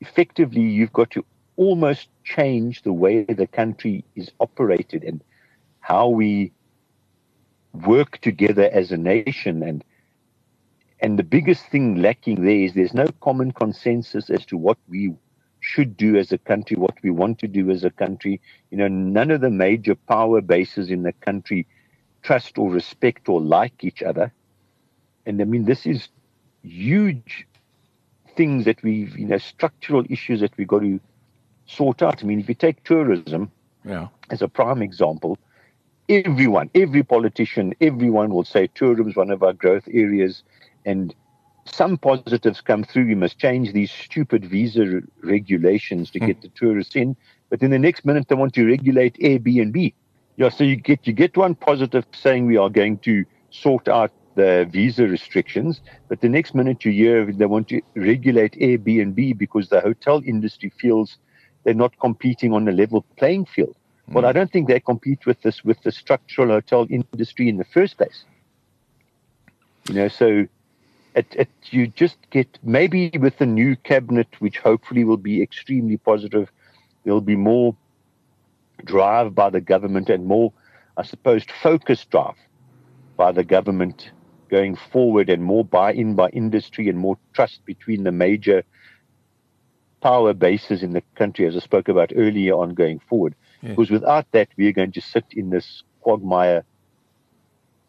effectively 0.00 0.62
you've 0.62 0.92
got 0.92 1.10
to 1.10 1.24
almost 1.56 2.08
change 2.24 2.82
the 2.82 2.92
way 2.92 3.24
the 3.24 3.46
country 3.46 4.04
is 4.14 4.30
operated 4.40 5.04
and 5.04 5.22
how 5.80 6.08
we 6.08 6.52
work 7.86 8.18
together 8.18 8.70
as 8.72 8.92
a 8.92 8.96
nation 8.96 9.62
and 9.62 9.84
and 11.02 11.18
the 11.18 11.24
biggest 11.24 11.66
thing 11.66 12.00
lacking 12.00 12.42
there 12.42 12.60
is 12.60 12.74
there's 12.74 12.94
no 12.94 13.08
common 13.20 13.50
consensus 13.50 14.30
as 14.30 14.46
to 14.46 14.56
what 14.56 14.78
we 14.88 15.12
should 15.58 15.96
do 15.96 16.16
as 16.16 16.30
a 16.30 16.38
country, 16.38 16.76
what 16.76 16.96
we 17.02 17.10
want 17.10 17.40
to 17.40 17.48
do 17.48 17.70
as 17.70 17.82
a 17.82 17.90
country. 17.90 18.40
You 18.70 18.78
know, 18.78 18.86
none 18.86 19.32
of 19.32 19.40
the 19.40 19.50
major 19.50 19.96
power 19.96 20.40
bases 20.40 20.90
in 20.90 21.02
the 21.02 21.12
country 21.12 21.66
trust 22.22 22.56
or 22.56 22.70
respect 22.70 23.28
or 23.28 23.40
like 23.40 23.82
each 23.82 24.00
other. 24.00 24.32
And 25.26 25.40
I 25.40 25.44
mean, 25.44 25.64
this 25.64 25.86
is 25.86 26.08
huge 26.62 27.48
things 28.36 28.64
that 28.64 28.80
we've, 28.84 29.18
you 29.18 29.26
know, 29.26 29.38
structural 29.38 30.04
issues 30.08 30.40
that 30.40 30.56
we've 30.56 30.68
got 30.68 30.82
to 30.82 31.00
sort 31.66 32.00
out. 32.02 32.22
I 32.22 32.26
mean, 32.26 32.38
if 32.38 32.48
you 32.48 32.54
take 32.54 32.84
tourism 32.84 33.50
yeah. 33.84 34.06
as 34.30 34.40
a 34.40 34.48
prime 34.48 34.82
example, 34.82 35.36
everyone, 36.08 36.70
every 36.76 37.02
politician, 37.02 37.74
everyone 37.80 38.32
will 38.32 38.44
say 38.44 38.68
tourism 38.68 39.08
is 39.08 39.16
one 39.16 39.30
of 39.30 39.42
our 39.42 39.52
growth 39.52 39.88
areas 39.92 40.44
and 40.84 41.14
some 41.64 41.96
positives 41.96 42.60
come 42.60 42.84
through. 42.84 43.06
We 43.06 43.14
must 43.14 43.38
change 43.38 43.72
these 43.72 43.90
stupid 43.90 44.44
visa 44.44 45.00
regulations 45.22 46.10
to 46.10 46.18
get 46.18 46.42
the 46.42 46.48
tourists 46.48 46.96
in. 46.96 47.16
But 47.50 47.60
then 47.60 47.70
the 47.70 47.78
next 47.78 48.04
minute 48.04 48.28
they 48.28 48.34
want 48.34 48.54
to 48.54 48.66
regulate 48.66 49.14
Airbnb. 49.18 49.94
Yeah, 50.36 50.48
so 50.48 50.64
you 50.64 50.76
get 50.76 51.06
you 51.06 51.12
get 51.12 51.36
one 51.36 51.54
positive 51.54 52.04
saying 52.12 52.46
we 52.46 52.56
are 52.56 52.70
going 52.70 52.98
to 52.98 53.24
sort 53.50 53.86
out 53.86 54.10
the 54.34 54.66
visa 54.70 55.06
restrictions, 55.06 55.82
but 56.08 56.22
the 56.22 56.28
next 56.28 56.54
minute 56.54 56.84
you 56.84 56.92
hear 56.92 57.30
they 57.30 57.44
want 57.44 57.68
to 57.68 57.82
regulate 57.94 58.52
Airbnb 58.54 59.36
because 59.36 59.68
the 59.68 59.80
hotel 59.80 60.22
industry 60.24 60.72
feels 60.80 61.18
they're 61.64 61.74
not 61.74 61.92
competing 62.00 62.52
on 62.54 62.66
a 62.66 62.72
level 62.72 63.04
playing 63.18 63.44
field. 63.44 63.76
Mm. 64.08 64.14
Well, 64.14 64.26
I 64.26 64.32
don't 64.32 64.50
think 64.50 64.68
they 64.68 64.80
compete 64.80 65.26
with 65.26 65.40
this 65.42 65.62
with 65.62 65.80
the 65.82 65.92
structural 65.92 66.48
hotel 66.48 66.86
industry 66.88 67.48
in 67.48 67.58
the 67.58 67.64
first 67.64 67.98
place. 67.98 68.24
You 69.88 69.94
know, 69.94 70.08
so 70.08 70.46
it, 71.14 71.26
it, 71.32 71.48
you 71.66 71.86
just 71.86 72.16
get 72.30 72.58
maybe 72.62 73.10
with 73.20 73.38
the 73.38 73.46
new 73.46 73.76
cabinet, 73.76 74.28
which 74.38 74.58
hopefully 74.58 75.04
will 75.04 75.16
be 75.16 75.42
extremely 75.42 75.96
positive, 75.96 76.50
there'll 77.04 77.20
be 77.20 77.36
more 77.36 77.76
drive 78.84 79.34
by 79.34 79.50
the 79.50 79.60
government 79.60 80.08
and 80.08 80.26
more, 80.26 80.52
I 80.96 81.02
suppose, 81.02 81.44
focused 81.62 82.10
drive 82.10 82.36
by 83.16 83.32
the 83.32 83.44
government 83.44 84.10
going 84.48 84.76
forward 84.76 85.30
and 85.30 85.42
more 85.42 85.64
buy-in 85.64 86.14
by 86.14 86.28
industry 86.30 86.88
and 86.88 86.98
more 86.98 87.18
trust 87.32 87.64
between 87.64 88.04
the 88.04 88.12
major 88.12 88.62
power 90.02 90.34
bases 90.34 90.82
in 90.82 90.92
the 90.92 91.02
country, 91.14 91.46
as 91.46 91.56
I 91.56 91.60
spoke 91.60 91.88
about 91.88 92.12
earlier 92.14 92.54
on 92.54 92.74
going 92.74 93.00
forward. 93.08 93.34
Yeah. 93.62 93.70
Because 93.70 93.90
without 93.90 94.26
that, 94.32 94.48
we're 94.56 94.72
going 94.72 94.92
to 94.92 95.00
sit 95.00 95.24
in 95.30 95.50
this 95.50 95.84
quagmire 96.00 96.64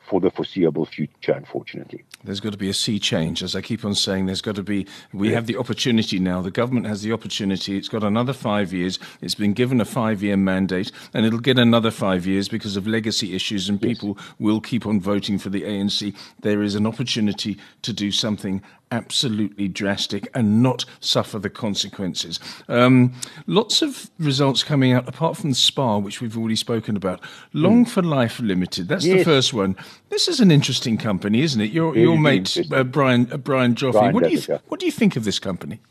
for 0.09 0.19
the 0.19 0.29
foreseeable 0.29 0.85
future, 0.85 1.33
unfortunately. 1.33 2.05
There's 2.23 2.39
got 2.39 2.53
to 2.53 2.57
be 2.57 2.69
a 2.69 2.73
sea 2.73 2.99
change, 2.99 3.43
as 3.43 3.55
I 3.55 3.61
keep 3.61 3.83
on 3.83 3.95
saying. 3.95 4.27
There's 4.27 4.41
got 4.41 4.55
to 4.55 4.63
be. 4.63 4.87
We 5.11 5.29
yeah. 5.29 5.35
have 5.35 5.45
the 5.45 5.57
opportunity 5.57 6.19
now. 6.19 6.41
The 6.41 6.51
government 6.51 6.87
has 6.87 7.01
the 7.01 7.11
opportunity. 7.11 7.77
It's 7.77 7.89
got 7.89 8.03
another 8.03 8.31
five 8.31 8.71
years. 8.71 8.97
It's 9.21 9.35
been 9.35 9.53
given 9.53 9.81
a 9.81 9.85
five-year 9.85 10.37
mandate, 10.37 10.91
and 11.13 11.25
it'll 11.25 11.39
get 11.39 11.59
another 11.59 11.91
five 11.91 12.25
years 12.25 12.47
because 12.47 12.77
of 12.77 12.87
legacy 12.87 13.35
issues, 13.35 13.67
and 13.67 13.81
yes. 13.81 13.89
people 13.89 14.17
will 14.39 14.61
keep 14.61 14.85
on 14.85 15.01
voting 15.01 15.37
for 15.37 15.49
the 15.49 15.63
ANC. 15.63 16.15
There 16.41 16.61
is 16.61 16.75
an 16.75 16.87
opportunity 16.87 17.57
to 17.81 17.91
do 17.91 18.11
something 18.11 18.61
absolutely 18.93 19.67
drastic 19.67 20.29
and 20.35 20.61
not 20.61 20.85
suffer 20.99 21.39
the 21.39 21.49
consequences. 21.49 22.39
Um, 22.69 23.13
lots 23.47 23.81
of 23.81 24.11
results 24.19 24.63
coming 24.63 24.93
out, 24.93 25.09
apart 25.09 25.35
from 25.35 25.53
SPAR, 25.53 25.99
which 25.99 26.21
we've 26.21 26.37
already 26.37 26.55
spoken 26.55 26.95
about. 26.95 27.19
Long 27.53 27.85
mm. 27.85 27.89
for 27.89 28.03
Life 28.03 28.39
Limited, 28.39 28.87
that's 28.87 29.05
yes. 29.05 29.17
the 29.17 29.23
first 29.25 29.53
one. 29.53 29.75
This 30.09 30.27
is 30.27 30.39
an 30.39 30.51
interesting 30.51 30.97
company, 30.97 31.41
isn't 31.41 31.59
it? 31.59 31.71
Your, 31.71 31.97
your 31.97 32.17
mate, 32.17 32.55
uh, 32.71 32.83
Brian, 32.83 33.27
uh, 33.31 33.37
Brian 33.37 33.73
Joffe. 33.73 33.93
Brian 33.93 34.13
what, 34.13 34.23
do 34.23 34.29
you 34.29 34.39
th- 34.39 34.61
what 34.67 34.79
do 34.79 34.85
you 34.85 34.91
think 34.91 35.15
of 35.15 35.23
this 35.23 35.39
company? 35.39 35.81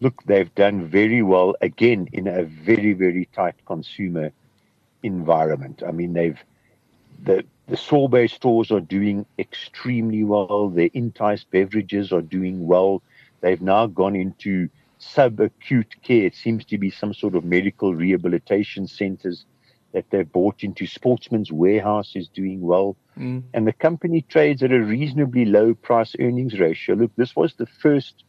Look, 0.00 0.22
they've 0.24 0.52
done 0.56 0.86
very 0.86 1.22
well, 1.22 1.54
again, 1.60 2.08
in 2.12 2.26
a 2.26 2.42
very, 2.42 2.92
very 2.92 3.28
tight 3.32 3.54
consumer 3.64 4.32
environment. 5.04 5.82
I 5.86 5.92
mean, 5.92 6.12
they've 6.12 6.38
the 7.22 7.44
the 7.68 7.76
sorbet 7.76 8.28
stores 8.28 8.70
are 8.70 8.80
doing 8.80 9.26
extremely 9.38 10.24
well. 10.24 10.70
Their 10.70 10.88
Entyce 10.90 11.44
beverages 11.50 12.12
are 12.12 12.22
doing 12.22 12.66
well. 12.66 13.02
They've 13.40 13.60
now 13.60 13.86
gone 13.86 14.16
into 14.16 14.68
subacute 15.00 16.02
care. 16.02 16.26
It 16.26 16.34
seems 16.34 16.64
to 16.66 16.78
be 16.78 16.90
some 16.90 17.12
sort 17.12 17.34
of 17.34 17.44
medical 17.44 17.94
rehabilitation 17.94 18.86
centers 18.86 19.44
that 19.92 20.06
they've 20.10 20.30
bought 20.30 20.64
into. 20.64 20.86
Sportsman's 20.86 21.52
Warehouse 21.52 22.16
is 22.16 22.28
doing 22.28 22.60
well. 22.60 22.96
Mm. 23.18 23.42
And 23.52 23.66
the 23.66 23.72
company 23.72 24.22
trades 24.22 24.62
at 24.62 24.72
a 24.72 24.80
reasonably 24.80 25.44
low 25.44 25.74
price 25.74 26.16
earnings 26.18 26.58
ratio. 26.58 26.96
Look, 26.96 27.12
this 27.16 27.36
was 27.36 27.54
the 27.54 27.66
first 27.66 28.24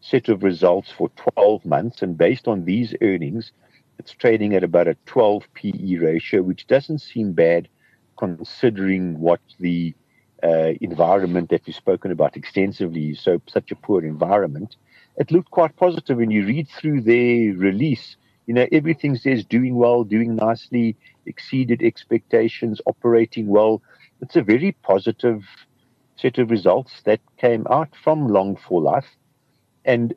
set 0.00 0.28
of 0.28 0.42
results 0.42 0.90
for 0.90 1.10
12 1.34 1.64
months. 1.64 2.02
And 2.02 2.18
based 2.18 2.48
on 2.48 2.64
these 2.64 2.94
earnings, 3.02 3.52
it's 3.98 4.12
trading 4.12 4.54
at 4.54 4.64
about 4.64 4.88
a 4.88 4.96
12 5.06 5.46
PE 5.54 5.96
ratio, 5.96 6.42
which 6.42 6.66
doesn't 6.66 7.00
seem 7.00 7.32
bad 7.32 7.68
considering 8.18 9.18
what 9.20 9.40
the 9.58 9.94
uh, 10.42 10.72
environment 10.80 11.50
that 11.50 11.62
we've 11.66 11.74
spoken 11.74 12.10
about 12.10 12.36
extensively, 12.36 13.14
so 13.14 13.40
such 13.46 13.70
a 13.70 13.76
poor 13.76 14.04
environment, 14.04 14.76
it 15.16 15.30
looked 15.30 15.50
quite 15.50 15.76
positive. 15.76 16.18
When 16.18 16.30
you 16.30 16.46
read 16.46 16.68
through 16.68 17.02
their 17.02 17.54
release, 17.54 18.16
you 18.46 18.54
know, 18.54 18.66
everything 18.72 19.16
says 19.16 19.44
doing 19.44 19.74
well, 19.76 20.04
doing 20.04 20.36
nicely, 20.36 20.96
exceeded 21.26 21.82
expectations, 21.82 22.80
operating 22.86 23.46
well. 23.46 23.82
It's 24.20 24.36
a 24.36 24.42
very 24.42 24.72
positive 24.72 25.44
set 26.16 26.38
of 26.38 26.50
results 26.50 27.02
that 27.04 27.20
came 27.36 27.66
out 27.70 27.90
from 28.02 28.28
Long4Life. 28.28 29.10
And 29.84 30.14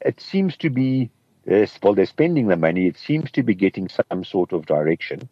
it 0.00 0.20
seems 0.20 0.56
to 0.58 0.70
be, 0.70 1.10
uh, 1.50 1.66
well, 1.82 1.94
they're 1.94 2.06
spending 2.06 2.46
the 2.46 2.56
money, 2.56 2.86
it 2.86 2.96
seems 2.96 3.30
to 3.32 3.42
be 3.42 3.54
getting 3.54 3.88
some 3.88 4.24
sort 4.24 4.52
of 4.52 4.66
direction. 4.66 5.28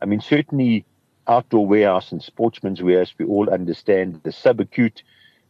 I 0.00 0.06
mean, 0.06 0.20
certainly 0.20 0.84
outdoor 1.26 1.66
warehouse 1.66 2.12
and 2.12 2.22
sportsman's 2.22 2.82
warehouse, 2.82 3.14
we 3.18 3.24
all 3.24 3.50
understand 3.50 4.20
the 4.24 4.30
subacute. 4.30 5.02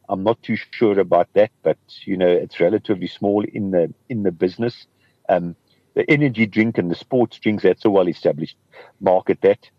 I'm 0.09 0.23
not 0.23 0.43
too 0.43 0.57
sure 0.57 0.99
about 1.01 1.29
that, 1.35 1.51
but 1.63 1.79
you 2.05 2.17
know 2.17 2.29
it's 2.29 2.61
relatively 2.61 3.07
small 3.07 3.45
in 3.45 3.71
the 3.71 3.93
in 4.09 4.23
the 4.23 4.33
business. 4.33 4.87
Um, 5.29 5.57
the 5.95 6.09
energy 6.11 6.47
drink 6.47 6.77
and 6.79 6.91
the 6.91 6.97
sports 6.97 7.39
drinks 7.39 7.63
that's 7.63 7.85
a 7.85 7.91
well-established 7.91 8.57
market. 9.01 9.41
That, 9.43 9.71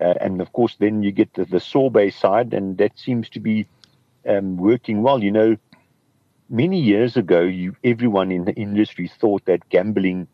uh, 0.00 0.14
and 0.20 0.40
of 0.40 0.52
course, 0.52 0.76
then 0.78 1.02
you 1.02 1.10
get 1.10 1.32
the, 1.34 1.44
the 1.44 1.60
sorbet 1.60 2.10
side, 2.10 2.54
and 2.54 2.78
that 2.78 2.98
seems 2.98 3.28
to 3.30 3.40
be 3.40 3.66
um, 4.28 4.56
working 4.56 5.02
well. 5.02 5.22
You 5.22 5.32
know, 5.32 5.56
many 6.48 6.80
years 6.80 7.16
ago, 7.16 7.40
you 7.40 7.76
everyone 7.82 8.30
in 8.30 8.44
the 8.44 8.54
industry 8.54 9.08
thought 9.08 9.44
that 9.46 9.68
gambling 9.70 10.28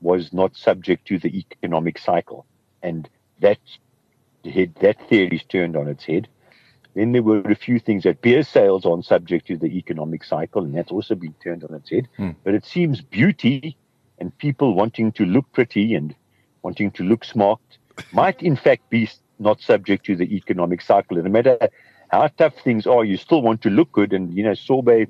was 0.00 0.32
not 0.32 0.56
subject 0.56 1.06
to 1.06 1.18
the 1.18 1.38
economic 1.38 1.98
cycle, 1.98 2.44
and 2.82 3.08
that's 3.40 3.78
head, 4.44 4.74
that 4.80 5.08
theory's 5.08 5.44
turned 5.44 5.76
on 5.76 5.88
its 5.88 6.04
head. 6.04 6.28
Then 6.94 7.12
there 7.12 7.22
were 7.22 7.40
a 7.40 7.54
few 7.54 7.78
things 7.78 8.04
that 8.04 8.20
beer 8.20 8.42
sales 8.42 8.84
aren't 8.84 9.06
subject 9.06 9.46
to 9.46 9.56
the 9.56 9.78
economic 9.78 10.24
cycle, 10.24 10.62
and 10.62 10.74
that's 10.74 10.92
also 10.92 11.14
been 11.14 11.34
turned 11.42 11.64
on 11.64 11.74
its 11.74 11.90
head. 11.90 12.08
Mm. 12.18 12.36
But 12.44 12.54
it 12.54 12.66
seems 12.66 13.00
beauty 13.00 13.76
and 14.18 14.36
people 14.38 14.74
wanting 14.74 15.12
to 15.12 15.24
look 15.24 15.50
pretty 15.52 15.94
and 15.94 16.14
wanting 16.62 16.90
to 16.92 17.02
look 17.02 17.24
smart 17.24 17.60
might, 18.12 18.42
in 18.42 18.56
fact, 18.56 18.88
be 18.90 19.08
not 19.38 19.60
subject 19.60 20.06
to 20.06 20.16
the 20.16 20.36
economic 20.36 20.82
cycle. 20.82 21.16
And 21.16 21.26
no 21.26 21.32
matter 21.32 21.58
how 22.10 22.28
tough 22.28 22.54
things 22.62 22.86
are, 22.86 23.04
you 23.04 23.16
still 23.16 23.42
want 23.42 23.62
to 23.62 23.70
look 23.70 23.90
good. 23.92 24.12
And, 24.12 24.32
you 24.34 24.44
know, 24.44 24.54
sorbet 24.54 25.08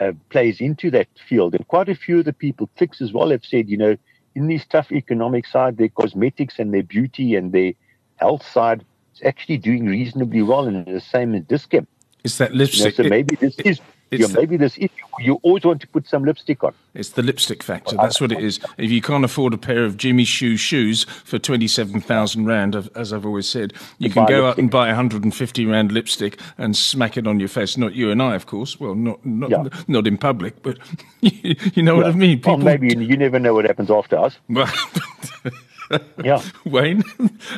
uh, 0.00 0.12
plays 0.30 0.60
into 0.60 0.90
that 0.90 1.08
field. 1.28 1.54
And 1.54 1.66
quite 1.68 1.88
a 1.88 1.94
few 1.94 2.20
of 2.20 2.24
the 2.24 2.32
people, 2.32 2.70
Clicks 2.76 3.00
as 3.00 3.12
well, 3.12 3.30
have 3.30 3.44
said, 3.44 3.68
you 3.68 3.76
know, 3.76 3.96
in 4.36 4.46
this 4.48 4.66
tough 4.66 4.92
economic 4.92 5.46
side, 5.46 5.78
their 5.78 5.88
cosmetics 5.88 6.58
and 6.58 6.72
their 6.72 6.82
beauty 6.82 7.34
and 7.34 7.52
their 7.52 7.72
health 8.16 8.46
side 8.46 8.84
is 9.14 9.22
actually 9.24 9.56
doing 9.56 9.86
reasonably 9.86 10.42
well, 10.42 10.66
and 10.68 10.84
the 10.84 11.00
same 11.00 11.34
as 11.34 11.42
Dis-Chem. 11.44 11.86
Is 12.22 12.36
that 12.38 12.54
lipstick? 12.54 12.98
You 12.98 13.04
know, 13.04 13.08
so 13.08 13.08
maybe 13.08 13.34
this 13.36 13.58
it, 13.58 13.66
is 13.66 13.80
yeah, 14.10 14.26
maybe 14.28 14.56
this 14.56 14.76
if 14.78 14.90
you 15.18 15.40
always 15.42 15.64
want 15.64 15.80
to 15.80 15.86
put 15.88 16.06
some 16.06 16.24
lipstick 16.24 16.62
on. 16.62 16.74
It's 16.94 17.10
the 17.10 17.22
lipstick 17.22 17.62
factor. 17.62 17.96
That's 17.96 18.20
what 18.20 18.32
it 18.32 18.42
is. 18.42 18.60
If 18.78 18.90
you 18.90 19.02
can't 19.02 19.24
afford 19.24 19.52
a 19.54 19.58
pair 19.58 19.84
of 19.84 19.96
Jimmy 19.96 20.24
Choo 20.24 20.56
shoes 20.56 21.04
for 21.24 21.38
twenty 21.38 21.66
seven 21.66 22.00
thousand 22.00 22.46
rand, 22.46 22.90
as 22.94 23.12
I've 23.12 23.26
always 23.26 23.48
said, 23.48 23.72
you 23.98 24.10
can 24.10 24.26
go 24.26 24.46
out 24.46 24.58
and 24.58 24.70
buy 24.70 24.88
a 24.88 24.94
hundred 24.94 25.24
and 25.24 25.34
fifty 25.34 25.66
rand 25.66 25.92
lipstick 25.92 26.40
and 26.58 26.76
smack 26.76 27.16
it 27.16 27.26
on 27.26 27.40
your 27.40 27.48
face. 27.48 27.76
Not 27.76 27.94
you 27.94 28.10
and 28.10 28.22
I, 28.22 28.34
of 28.34 28.46
course. 28.46 28.78
Well, 28.78 28.94
not 28.94 29.24
not 29.24 29.50
yeah. 29.50 29.64
not 29.88 30.06
in 30.06 30.18
public, 30.18 30.62
but 30.62 30.78
you 31.20 31.82
know 31.82 31.96
yeah. 31.96 32.02
what 32.02 32.06
I 32.06 32.16
mean. 32.16 32.38
People 32.38 32.58
well, 32.58 32.64
maybe 32.64 32.88
you 32.88 33.16
never 33.16 33.38
know 33.38 33.54
what 33.54 33.64
happens 33.64 33.90
after 33.90 34.18
us. 34.18 34.38
yeah, 36.24 36.42
Wayne. 36.64 37.02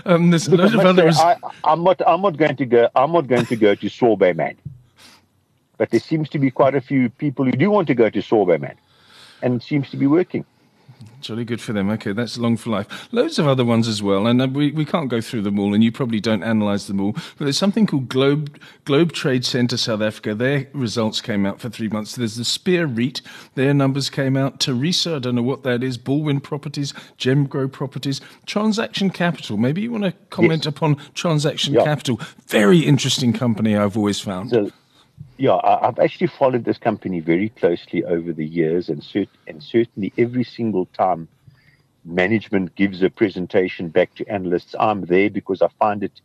Um, 0.04 0.30
there's 0.30 0.48
Look, 0.48 0.60
a 0.60 0.62
lot 0.64 0.74
of 0.74 0.80
others. 0.80 1.18
I, 1.18 1.36
am 1.64 1.82
not. 1.82 2.00
I'm 2.06 2.22
not 2.22 2.36
going 2.36 2.56
to 2.56 2.66
go. 2.66 2.88
I'm 2.94 3.12
not 3.12 3.26
going 3.26 3.46
to 3.46 3.56
go 3.56 3.74
to 3.74 3.88
Sorbet 3.88 4.34
Man. 4.34 4.56
But 5.78 5.90
there 5.90 6.00
seems 6.00 6.28
to 6.30 6.38
be 6.38 6.50
quite 6.50 6.74
a 6.74 6.80
few 6.80 7.08
people 7.08 7.44
who 7.44 7.52
do 7.52 7.70
want 7.70 7.86
to 7.88 7.94
go 7.94 8.10
to 8.10 8.20
Sorbet 8.20 8.58
Man, 8.58 8.76
and 9.42 9.54
it 9.54 9.62
seems 9.62 9.90
to 9.90 9.96
be 9.96 10.06
working. 10.06 10.44
Jolly 11.20 11.44
good 11.44 11.60
for 11.60 11.72
them. 11.72 11.90
Okay, 11.90 12.12
that's 12.12 12.38
Long4Life. 12.38 13.08
Loads 13.12 13.38
of 13.38 13.46
other 13.46 13.64
ones 13.64 13.88
as 13.88 14.02
well, 14.02 14.26
and 14.26 14.40
uh, 14.40 14.46
we, 14.46 14.70
we 14.70 14.84
can't 14.84 15.08
go 15.08 15.20
through 15.20 15.42
them 15.42 15.58
all, 15.58 15.74
and 15.74 15.82
you 15.82 15.90
probably 15.90 16.20
don't 16.20 16.42
analyse 16.42 16.86
them 16.86 17.00
all. 17.00 17.12
But 17.12 17.44
there's 17.44 17.58
something 17.58 17.86
called 17.86 18.08
Globe 18.08 18.60
Globe 18.84 19.12
Trade 19.12 19.44
Centre 19.44 19.76
South 19.76 20.00
Africa. 20.00 20.34
Their 20.34 20.68
results 20.72 21.20
came 21.20 21.44
out 21.44 21.60
for 21.60 21.68
three 21.68 21.88
months. 21.88 22.14
There's 22.14 22.36
the 22.36 22.44
Spear 22.44 22.86
REIT. 22.86 23.20
Their 23.54 23.74
numbers 23.74 24.10
came 24.10 24.36
out. 24.36 24.60
Tharisa, 24.60 25.16
I 25.16 25.18
don't 25.18 25.34
know 25.34 25.42
what 25.42 25.64
that 25.64 25.82
is. 25.82 25.98
Balwin 25.98 26.42
Properties, 26.42 26.92
Gemgrow 27.18 27.70
Properties, 27.70 28.20
Transaction 28.46 29.10
Capital. 29.10 29.56
Maybe 29.56 29.82
you 29.82 29.90
want 29.90 30.04
to 30.04 30.12
comment 30.30 30.64
yes. 30.64 30.66
upon 30.66 30.96
Transaction 31.14 31.74
yeah. 31.74 31.84
Capital. 31.84 32.20
Very 32.46 32.80
interesting 32.80 33.32
company. 33.32 33.76
I've 33.76 33.96
always 33.96 34.20
found. 34.20 34.50
So, 34.50 34.70
yeah, 35.38 35.54
I, 35.54 35.86
have 35.86 35.98
actually 35.98 36.26
followed 36.26 36.64
this 36.64 36.78
company 36.78 37.20
very 37.20 37.48
closely 37.50 38.04
over 38.04 38.32
the 38.32 38.44
years, 38.44 38.88
and, 38.88 39.00
cert- 39.02 39.28
and 39.46 39.62
certainly 39.62 40.12
every 40.18 40.44
single 40.44 40.86
time 40.86 41.28
management 42.04 42.74
gives 42.74 43.02
a 43.02 43.10
presentation 43.10 43.88
back 43.88 44.14
to 44.16 44.26
analysts, 44.26 44.74
I'm 44.78 45.02
there 45.02 45.30
because 45.30 45.62
I 45.62 45.68
find 45.78 46.02
it 46.02 46.20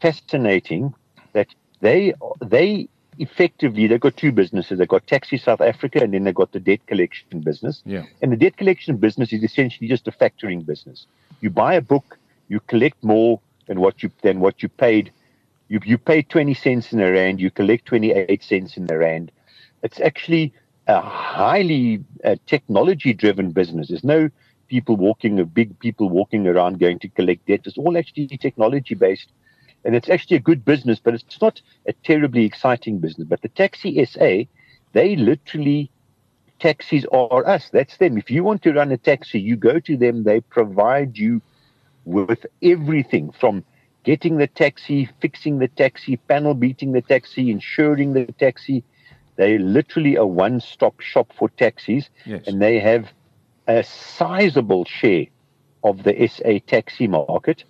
fascinating 0.00 0.94
that 1.32 1.48
they 1.80 2.14
they 2.40 2.88
effectively 3.18 3.86
they've 3.86 4.00
got 4.00 4.16
two 4.16 4.32
businesses. 4.32 4.78
They've 4.78 4.88
got 4.88 5.06
Taxi 5.06 5.36
South 5.36 5.60
Africa, 5.60 6.02
and 6.02 6.14
then 6.14 6.24
they've 6.24 6.34
got 6.34 6.52
the 6.52 6.60
debt 6.60 6.86
collection 6.86 7.40
business. 7.40 7.82
Yeah. 7.84 8.04
And 8.22 8.32
the 8.32 8.36
debt 8.36 8.56
collection 8.56 8.96
business 8.96 9.32
is 9.32 9.42
essentially 9.42 9.88
just 9.88 10.08
a 10.08 10.12
factoring 10.12 10.64
business. 10.64 11.06
You 11.40 11.50
buy 11.50 11.74
a 11.74 11.82
book, 11.82 12.18
you 12.48 12.60
collect 12.60 13.02
more 13.04 13.40
than 13.66 13.80
what 13.80 14.02
you 14.02 14.10
than 14.22 14.40
what 14.40 14.62
you 14.62 14.68
paid 14.68 15.12
you, 15.70 15.78
you 15.84 15.96
pay 15.96 16.20
20 16.20 16.52
cents 16.54 16.92
in 16.92 17.00
a 17.00 17.10
rand, 17.10 17.40
you 17.40 17.50
collect 17.50 17.86
28 17.86 18.42
cents 18.42 18.76
in 18.76 18.86
the 18.86 18.98
rand. 18.98 19.30
It's 19.84 20.00
actually 20.00 20.52
a 20.88 21.00
highly 21.00 22.04
uh, 22.24 22.34
technology 22.46 23.14
driven 23.14 23.52
business. 23.52 23.88
There's 23.88 24.02
no 24.02 24.28
people 24.66 24.96
walking, 24.96 25.42
big 25.44 25.78
people 25.78 26.10
walking 26.10 26.48
around 26.48 26.80
going 26.80 26.98
to 26.98 27.08
collect 27.08 27.46
debt. 27.46 27.60
It's 27.64 27.78
all 27.78 27.96
actually 27.96 28.26
technology 28.26 28.96
based. 28.96 29.28
And 29.84 29.94
it's 29.94 30.10
actually 30.10 30.38
a 30.38 30.40
good 30.40 30.64
business, 30.64 30.98
but 30.98 31.14
it's 31.14 31.40
not 31.40 31.62
a 31.86 31.92
terribly 32.04 32.44
exciting 32.44 32.98
business. 32.98 33.28
But 33.28 33.40
the 33.40 33.48
Taxi 33.48 34.04
SA, 34.04 34.42
they 34.92 35.14
literally, 35.14 35.88
taxis 36.58 37.06
are 37.12 37.46
us. 37.46 37.70
That's 37.72 37.96
them. 37.96 38.18
If 38.18 38.28
you 38.28 38.42
want 38.42 38.62
to 38.62 38.72
run 38.72 38.90
a 38.90 38.98
taxi, 38.98 39.40
you 39.40 39.54
go 39.54 39.78
to 39.78 39.96
them. 39.96 40.24
They 40.24 40.40
provide 40.40 41.16
you 41.16 41.40
with 42.04 42.44
everything 42.60 43.30
from 43.38 43.64
getting 44.04 44.36
the 44.36 44.46
taxi, 44.46 45.08
fixing 45.20 45.58
the 45.58 45.68
taxi, 45.68 46.16
panel 46.16 46.54
beating 46.54 46.92
the 46.92 47.02
taxi, 47.02 47.50
insuring 47.50 48.12
the 48.12 48.26
taxi. 48.38 48.82
They're 49.36 49.58
literally 49.58 50.16
a 50.16 50.26
one 50.26 50.60
stop 50.60 51.00
shop 51.00 51.32
for 51.36 51.48
taxis, 51.48 52.10
yes. 52.26 52.46
and 52.46 52.60
they 52.60 52.78
have 52.78 53.08
a 53.66 53.82
sizable 53.82 54.84
share 54.84 55.26
of 55.82 56.02
the 56.02 56.26
SA 56.28 56.58
taxi 56.66 57.06
market, 57.06 57.64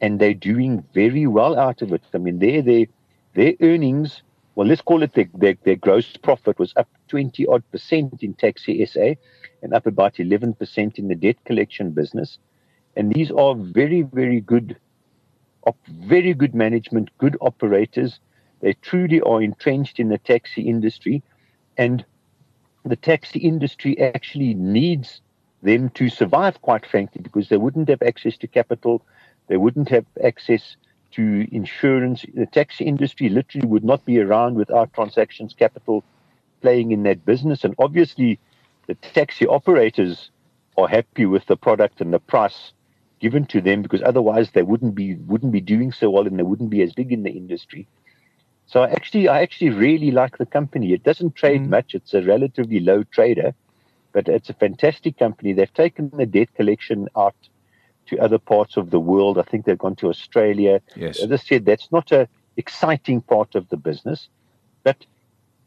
and 0.00 0.20
they're 0.20 0.34
doing 0.34 0.84
very 0.92 1.26
well 1.26 1.58
out 1.58 1.80
of 1.80 1.92
it. 1.92 2.02
I 2.12 2.18
mean, 2.18 2.38
they're, 2.38 2.60
they're 2.60 2.86
their 3.34 3.54
earnings, 3.60 4.22
well, 4.54 4.66
let's 4.66 4.80
call 4.80 5.02
it 5.02 5.12
their, 5.14 5.28
their, 5.34 5.56
their 5.64 5.76
gross 5.76 6.16
profit 6.16 6.58
was 6.58 6.72
up 6.76 6.88
20 7.08 7.46
odd 7.46 7.62
percent 7.70 8.22
in 8.22 8.34
Taxi 8.34 8.84
SA 8.86 9.14
and 9.62 9.74
up 9.74 9.86
about 9.86 10.14
11% 10.14 10.98
in 10.98 11.08
the 11.08 11.14
debt 11.14 11.36
collection 11.44 11.90
business. 11.90 12.38
And 12.96 13.12
these 13.12 13.30
are 13.32 13.56
very, 13.56 14.02
very 14.02 14.40
good, 14.40 14.76
very 15.88 16.34
good 16.34 16.54
management, 16.54 17.10
good 17.18 17.36
operators. 17.40 18.20
They 18.60 18.74
truly 18.74 19.20
are 19.20 19.42
entrenched 19.42 19.98
in 19.98 20.08
the 20.08 20.18
taxi 20.18 20.62
industry. 20.62 21.22
And 21.76 22.04
the 22.84 22.96
taxi 22.96 23.38
industry 23.40 23.98
actually 24.00 24.54
needs 24.54 25.20
them 25.62 25.88
to 25.90 26.08
survive, 26.08 26.60
quite 26.62 26.86
frankly, 26.86 27.22
because 27.22 27.48
they 27.48 27.56
wouldn't 27.56 27.88
have 27.88 28.02
access 28.02 28.36
to 28.38 28.46
capital, 28.46 29.02
they 29.48 29.56
wouldn't 29.56 29.88
have 29.88 30.04
access 30.22 30.76
to 31.12 31.46
insurance. 31.52 32.24
The 32.34 32.46
taxi 32.46 32.84
industry 32.84 33.28
literally 33.28 33.66
would 33.66 33.84
not 33.84 34.04
be 34.04 34.20
around 34.20 34.56
without 34.56 34.92
transactions 34.92 35.54
capital 35.54 36.04
playing 36.60 36.92
in 36.92 37.02
that 37.04 37.24
business. 37.24 37.64
And 37.64 37.74
obviously, 37.78 38.38
the 38.86 38.94
taxi 38.96 39.46
operators 39.46 40.30
are 40.76 40.88
happy 40.88 41.24
with 41.24 41.46
the 41.46 41.56
product 41.56 42.00
and 42.00 42.12
the 42.12 42.18
price 42.18 42.72
given 43.20 43.46
to 43.46 43.60
them 43.60 43.82
because 43.82 44.02
otherwise 44.02 44.50
they 44.50 44.62
wouldn't 44.62 44.94
be 44.94 45.14
wouldn't 45.14 45.52
be 45.52 45.60
doing 45.60 45.92
so 45.92 46.10
well 46.10 46.26
and 46.26 46.38
they 46.38 46.42
wouldn't 46.42 46.70
be 46.70 46.82
as 46.82 46.92
big 46.92 47.12
in 47.12 47.22
the 47.22 47.30
industry. 47.30 47.86
So 48.66 48.82
I 48.82 48.90
actually 48.90 49.28
I 49.28 49.42
actually 49.42 49.70
really 49.70 50.10
like 50.10 50.38
the 50.38 50.46
company. 50.46 50.92
It 50.92 51.04
doesn't 51.04 51.34
trade 51.34 51.62
mm. 51.62 51.68
much. 51.68 51.94
It's 51.94 52.14
a 52.14 52.22
relatively 52.22 52.80
low 52.80 53.02
trader, 53.04 53.54
but 54.12 54.28
it's 54.28 54.50
a 54.50 54.54
fantastic 54.54 55.18
company. 55.18 55.52
They've 55.52 55.72
taken 55.72 56.10
the 56.12 56.26
debt 56.26 56.54
collection 56.54 57.08
out 57.16 57.36
to 58.06 58.18
other 58.18 58.38
parts 58.38 58.76
of 58.76 58.90
the 58.90 59.00
world. 59.00 59.38
I 59.38 59.42
think 59.42 59.64
they've 59.64 59.78
gone 59.78 59.96
to 59.96 60.08
Australia. 60.08 60.80
Yes. 60.96 61.22
As 61.22 61.32
I 61.32 61.36
said, 61.36 61.64
that's 61.64 61.90
not 61.90 62.12
a 62.12 62.28
exciting 62.56 63.20
part 63.20 63.54
of 63.54 63.68
the 63.68 63.76
business, 63.76 64.28
but 64.82 65.04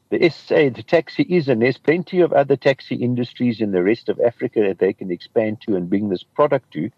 the 0.10 0.30
SA, 0.30 0.70
the 0.70 0.84
taxi 0.84 1.24
is, 1.24 1.50
and 1.50 1.62
there's 1.62 1.78
plenty 1.78 2.22
of 2.22 2.32
other 2.32 2.56
taxi 2.56 2.96
industries 2.96 3.60
in 3.60 3.72
the 3.72 3.84
rest 3.84 4.08
of 4.08 4.20
Africa 4.22 4.62
that 4.62 4.80
they 4.80 4.94
can 4.94 5.12
expand 5.12 5.62
to 5.62 5.76
and 5.76 5.90
bring 5.90 6.10
this 6.10 6.24
product 6.24 6.72
to 6.72 6.90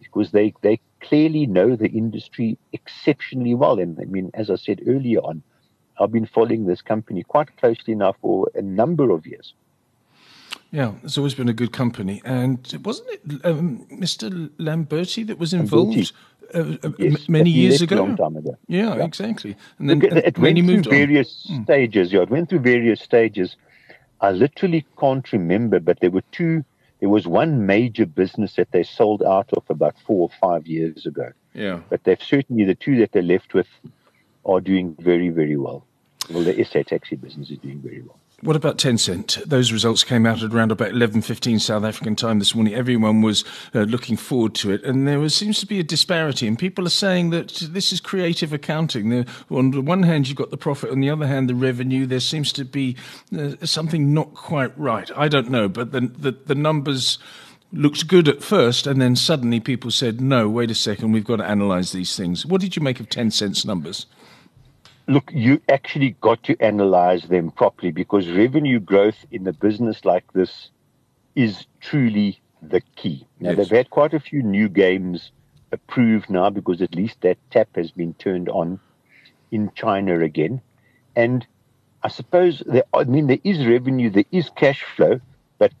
because 0.00 0.30
they, 0.32 0.54
they 0.62 0.80
clearly 1.00 1.46
know 1.46 1.76
the 1.76 1.88
industry 1.88 2.58
exceptionally 2.72 3.54
well. 3.54 3.78
And 3.78 3.98
I 4.00 4.04
mean, 4.04 4.30
as 4.34 4.50
I 4.50 4.56
said 4.56 4.80
earlier 4.86 5.20
on, 5.20 5.42
I've 6.00 6.12
been 6.12 6.26
following 6.26 6.66
this 6.66 6.82
company 6.82 7.22
quite 7.22 7.56
closely 7.56 7.94
now 7.94 8.14
for 8.20 8.50
a 8.54 8.62
number 8.62 9.10
of 9.10 9.26
years. 9.26 9.54
Yeah, 10.70 10.92
it's 11.02 11.16
always 11.16 11.34
been 11.34 11.48
a 11.48 11.54
good 11.54 11.72
company. 11.72 12.20
And 12.24 12.58
wasn't 12.84 13.08
it 13.10 13.44
um, 13.44 13.86
Mr. 13.90 14.50
Lamberti 14.58 15.26
that 15.26 15.38
was 15.38 15.54
involved 15.54 16.12
uh, 16.54 16.76
uh 16.82 16.90
yes, 16.98 17.28
many 17.28 17.50
years 17.50 17.80
ago? 17.80 17.96
Long 17.96 18.16
time 18.16 18.36
ago. 18.36 18.56
Yeah, 18.66 18.96
yeah. 18.96 19.04
exactly. 19.04 19.56
And 19.78 19.88
then 19.88 20.02
it 20.02 20.38
went 20.38 20.58
through 20.58 20.82
various 20.82 21.46
on. 21.48 21.56
Hmm. 21.56 21.62
stages. 21.64 22.12
Yeah, 22.12 22.22
it 22.22 22.30
went 22.30 22.50
through 22.50 22.60
various 22.60 23.00
stages. 23.00 23.56
I 24.20 24.32
literally 24.32 24.84
can't 24.98 25.30
remember, 25.32 25.80
but 25.80 26.00
there 26.00 26.10
were 26.10 26.24
two. 26.32 26.64
There 27.00 27.08
was 27.08 27.26
one 27.26 27.66
major 27.66 28.06
business 28.06 28.54
that 28.56 28.72
they 28.72 28.82
sold 28.82 29.22
out 29.22 29.50
of 29.52 29.64
about 29.68 29.96
four 30.06 30.22
or 30.28 30.30
five 30.40 30.66
years 30.66 31.06
ago. 31.06 31.30
Yeah. 31.54 31.80
But 31.88 32.04
they've 32.04 32.22
certainly 32.22 32.64
the 32.64 32.74
two 32.74 32.98
that 32.98 33.12
they're 33.12 33.22
left 33.22 33.54
with 33.54 33.68
are 34.44 34.60
doing 34.60 34.96
very, 34.98 35.28
very 35.28 35.56
well. 35.56 35.84
Well, 36.30 36.44
the 36.44 36.64
SA 36.64 36.82
taxi 36.82 37.16
business 37.16 37.50
is 37.50 37.58
doing 37.58 37.80
very 37.80 38.02
well. 38.02 38.18
What 38.40 38.54
about 38.54 38.78
Tencent? 38.78 39.42
Those 39.46 39.72
results 39.72 40.04
came 40.04 40.24
out 40.24 40.44
at 40.44 40.54
around 40.54 40.70
about 40.70 40.92
11.15 40.92 41.60
South 41.60 41.82
African 41.82 42.14
time 42.14 42.38
this 42.38 42.54
morning. 42.54 42.72
Everyone 42.72 43.20
was 43.20 43.44
uh, 43.74 43.80
looking 43.80 44.16
forward 44.16 44.54
to 44.56 44.70
it. 44.70 44.84
And 44.84 45.08
there 45.08 45.18
was, 45.18 45.34
seems 45.34 45.58
to 45.58 45.66
be 45.66 45.80
a 45.80 45.82
disparity. 45.82 46.46
And 46.46 46.56
people 46.56 46.86
are 46.86 46.90
saying 46.90 47.30
that 47.30 47.48
this 47.72 47.92
is 47.92 48.00
creative 48.00 48.52
accounting. 48.52 49.26
On 49.50 49.72
the 49.72 49.80
one 49.80 50.04
hand, 50.04 50.28
you've 50.28 50.36
got 50.36 50.50
the 50.50 50.56
profit. 50.56 50.90
On 50.90 51.00
the 51.00 51.10
other 51.10 51.26
hand, 51.26 51.48
the 51.48 51.56
revenue. 51.56 52.06
There 52.06 52.20
seems 52.20 52.52
to 52.52 52.64
be 52.64 52.94
uh, 53.36 53.56
something 53.66 54.14
not 54.14 54.34
quite 54.34 54.78
right. 54.78 55.10
I 55.16 55.26
don't 55.26 55.50
know. 55.50 55.68
But 55.68 55.90
the, 55.90 56.02
the, 56.02 56.30
the 56.30 56.54
numbers 56.54 57.18
looked 57.72 58.06
good 58.06 58.28
at 58.28 58.44
first. 58.44 58.86
And 58.86 59.02
then 59.02 59.16
suddenly 59.16 59.58
people 59.58 59.90
said, 59.90 60.20
no, 60.20 60.48
wait 60.48 60.70
a 60.70 60.76
second. 60.76 61.10
We've 61.10 61.24
got 61.24 61.36
to 61.36 61.44
analyze 61.44 61.90
these 61.90 62.16
things. 62.16 62.46
What 62.46 62.60
did 62.60 62.76
you 62.76 62.82
make 62.82 63.00
of 63.00 63.08
Tencent's 63.08 63.64
numbers? 63.64 64.06
Look, 65.08 65.30
you 65.32 65.60
actually 65.68 66.10
got 66.20 66.42
to 66.44 66.56
analyze 66.60 67.24
them 67.24 67.50
properly 67.50 67.90
because 67.90 68.28
revenue 68.28 68.78
growth 68.78 69.24
in 69.30 69.46
a 69.46 69.52
business 69.52 70.04
like 70.04 70.32
this 70.34 70.70
is 71.34 71.66
truly 71.80 72.40
the 72.62 72.82
key. 72.94 73.26
Now, 73.40 73.50
yes. 73.50 73.56
they've 73.56 73.78
had 73.78 73.90
quite 73.90 74.12
a 74.12 74.20
few 74.20 74.42
new 74.42 74.68
games 74.68 75.32
approved 75.72 76.28
now 76.28 76.50
because 76.50 76.82
at 76.82 76.94
least 76.94 77.22
that 77.22 77.38
tap 77.50 77.68
has 77.74 77.90
been 77.90 78.14
turned 78.14 78.48
on 78.50 78.78
in 79.50 79.70
China 79.74 80.20
again. 80.20 80.60
And 81.16 81.46
I 82.02 82.08
suppose, 82.08 82.62
there, 82.66 82.84
I 82.92 83.04
mean, 83.04 83.28
there 83.28 83.38
is 83.42 83.66
revenue, 83.66 84.10
there 84.10 84.24
is 84.30 84.50
cash 84.50 84.84
flow, 84.94 85.20
but 85.58 85.72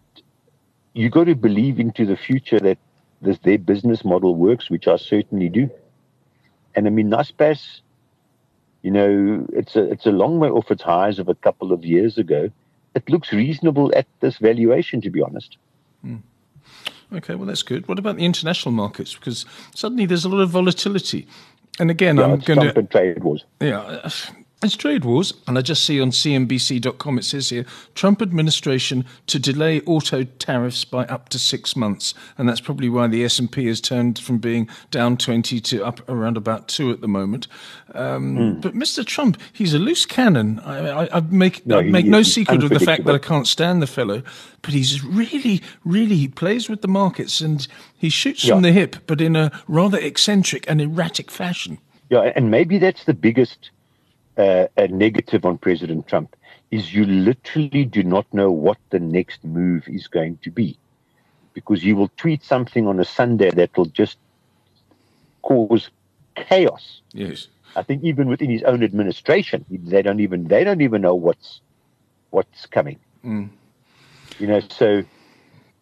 you've 0.94 1.12
got 1.12 1.24
to 1.24 1.34
believe 1.34 1.78
into 1.78 2.06
the 2.06 2.16
future 2.16 2.60
that 2.60 2.78
this, 3.20 3.38
their 3.40 3.58
business 3.58 4.04
model 4.04 4.34
works, 4.34 4.70
which 4.70 4.88
I 4.88 4.96
certainly 4.96 5.50
do. 5.50 5.70
And 6.74 6.86
I 6.86 6.90
mean, 6.90 7.10
Naspers 7.10 7.80
you 8.88 8.94
know, 8.94 9.46
it's 9.52 9.76
a 9.76 9.82
it's 9.82 10.06
a 10.06 10.10
long 10.10 10.38
way 10.38 10.48
off 10.48 10.70
its 10.70 10.82
highs 10.82 11.18
of 11.18 11.28
a 11.28 11.34
couple 11.34 11.72
of 11.72 11.84
years 11.84 12.16
ago. 12.16 12.50
It 12.94 13.06
looks 13.10 13.34
reasonable 13.34 13.92
at 13.94 14.06
this 14.20 14.38
valuation, 14.38 15.02
to 15.02 15.10
be 15.10 15.20
honest. 15.20 15.58
Mm. 16.02 16.22
Okay, 17.12 17.34
well 17.34 17.44
that's 17.44 17.62
good. 17.62 17.86
What 17.86 17.98
about 17.98 18.16
the 18.16 18.24
international 18.24 18.72
markets? 18.72 19.14
Because 19.14 19.44
suddenly 19.74 20.06
there's 20.06 20.24
a 20.24 20.30
lot 20.30 20.40
of 20.40 20.48
volatility. 20.48 21.26
And 21.78 21.90
again, 21.90 22.16
yeah, 22.16 22.24
I'm 22.24 22.38
going 22.38 22.72
to 22.72 22.82
trade 22.84 23.22
wars. 23.22 23.44
Yeah, 23.60 24.08
it's 24.60 24.76
trade 24.76 25.04
wars, 25.04 25.32
and 25.46 25.56
I 25.56 25.62
just 25.62 25.84
see 25.84 26.00
on 26.00 26.10
CNBC.com 26.10 27.18
it 27.18 27.24
says 27.24 27.50
here 27.50 27.64
Trump 27.94 28.20
administration 28.20 29.04
to 29.28 29.38
delay 29.38 29.80
auto 29.82 30.24
tariffs 30.24 30.84
by 30.84 31.04
up 31.06 31.28
to 31.28 31.38
six 31.38 31.76
months, 31.76 32.12
and 32.36 32.48
that's 32.48 32.60
probably 32.60 32.88
why 32.88 33.06
the 33.06 33.24
S 33.24 33.38
and 33.38 33.50
P 33.50 33.66
has 33.66 33.80
turned 33.80 34.18
from 34.18 34.38
being 34.38 34.68
down 34.90 35.16
twenty 35.16 35.60
to 35.60 35.84
up 35.84 36.06
around 36.08 36.36
about 36.36 36.66
two 36.66 36.90
at 36.90 37.00
the 37.00 37.08
moment. 37.08 37.46
Um, 37.94 38.36
mm. 38.36 38.60
But 38.60 38.74
Mr. 38.74 39.04
Trump, 39.04 39.40
he's 39.52 39.74
a 39.74 39.78
loose 39.78 40.04
cannon. 40.04 40.58
I, 40.60 41.04
I, 41.04 41.18
I 41.18 41.20
make 41.20 41.64
no, 41.64 41.78
I 41.78 41.82
make 41.82 42.06
no 42.06 42.22
secret 42.22 42.64
of 42.64 42.70
the 42.70 42.80
fact 42.80 43.04
that 43.04 43.14
I 43.14 43.18
can't 43.18 43.46
stand 43.46 43.80
the 43.80 43.86
fellow, 43.86 44.22
but 44.62 44.74
he's 44.74 45.04
really, 45.04 45.62
really 45.84 46.16
he 46.16 46.26
plays 46.26 46.68
with 46.68 46.82
the 46.82 46.88
markets 46.88 47.40
and 47.40 47.66
he 47.96 48.08
shoots 48.08 48.44
yeah. 48.44 48.54
from 48.54 48.62
the 48.62 48.72
hip, 48.72 48.96
but 49.06 49.20
in 49.20 49.36
a 49.36 49.52
rather 49.68 49.98
eccentric 49.98 50.68
and 50.68 50.80
erratic 50.80 51.30
fashion. 51.30 51.78
Yeah, 52.10 52.32
and 52.34 52.50
maybe 52.50 52.78
that's 52.78 53.04
the 53.04 53.14
biggest 53.14 53.70
uh, 54.38 54.68
a 54.76 54.88
negative 54.88 55.44
on 55.44 55.58
President 55.58 56.06
Trump 56.06 56.36
is 56.70 56.94
you 56.94 57.04
literally 57.04 57.84
do 57.84 58.02
not 58.02 58.32
know 58.32 58.50
what 58.50 58.78
the 58.90 59.00
next 59.00 59.44
move 59.44 59.88
is 59.88 60.06
going 60.06 60.38
to 60.42 60.50
be 60.50 60.78
because 61.54 61.82
he 61.82 61.92
will 61.92 62.10
tweet 62.16 62.44
something 62.44 62.86
on 62.86 63.00
a 63.00 63.04
Sunday 63.04 63.50
that 63.50 63.76
will 63.76 63.86
just 63.86 64.16
cause 65.42 65.90
chaos. 66.36 67.00
Yes. 67.12 67.48
I 67.74 67.82
think 67.82 68.04
even 68.04 68.28
within 68.28 68.50
his 68.50 68.62
own 68.62 68.82
administration, 68.82 69.64
they 69.68 70.02
don't 70.02 70.20
even 70.20 70.44
they 70.44 70.64
don't 70.64 70.80
even 70.80 71.02
know 71.02 71.14
what's 71.14 71.60
what's 72.30 72.66
coming. 72.66 72.98
Mm. 73.24 73.50
You 74.38 74.46
know, 74.46 74.60
so 74.60 75.02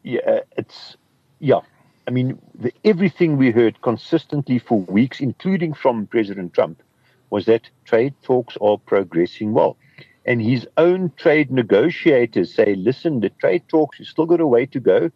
yeah, 0.02 0.40
it's 0.56 0.96
yeah. 1.40 1.60
I 2.08 2.10
mean, 2.12 2.38
the, 2.54 2.72
everything 2.84 3.36
we 3.36 3.50
heard 3.50 3.82
consistently 3.82 4.58
for 4.58 4.80
weeks, 4.80 5.20
including 5.20 5.74
from 5.74 6.06
President 6.06 6.54
Trump, 6.54 6.80
was 7.30 7.46
that 7.46 7.68
trade 7.84 8.14
talks 8.22 8.56
are 8.60 8.78
progressing 8.78 9.52
well. 9.52 9.76
And 10.24 10.42
his 10.42 10.66
own 10.76 11.12
trade 11.16 11.50
negotiators 11.50 12.52
say, 12.52 12.74
listen, 12.74 13.20
the 13.20 13.30
trade 13.30 13.62
talks, 13.68 13.98
you've 13.98 14.08
still 14.08 14.26
got 14.26 14.40
a 14.40 14.46
way 14.46 14.66
to 14.66 14.80
go, 14.80 15.10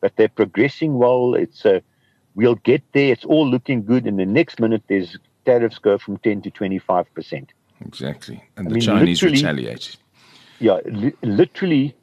but 0.00 0.16
they're 0.16 0.28
progressing 0.28 0.98
well. 0.98 1.34
It's 1.34 1.64
a, 1.64 1.82
we'll 2.34 2.56
get 2.56 2.82
there. 2.92 3.12
It's 3.12 3.24
all 3.24 3.48
looking 3.48 3.84
good. 3.84 4.06
And 4.06 4.18
the 4.18 4.26
next 4.26 4.58
minute, 4.58 4.82
there's 4.88 5.16
tariffs 5.44 5.78
go 5.78 5.98
from 5.98 6.18
10 6.18 6.42
to 6.42 6.50
25%. 6.50 7.48
Exactly. 7.84 8.42
And 8.56 8.66
I 8.66 8.68
the 8.68 8.74
mean, 8.74 8.82
Chinese 8.82 9.22
retaliate. 9.22 9.96
Yeah, 10.58 10.80
li- 10.84 11.14
literally, 11.22 11.94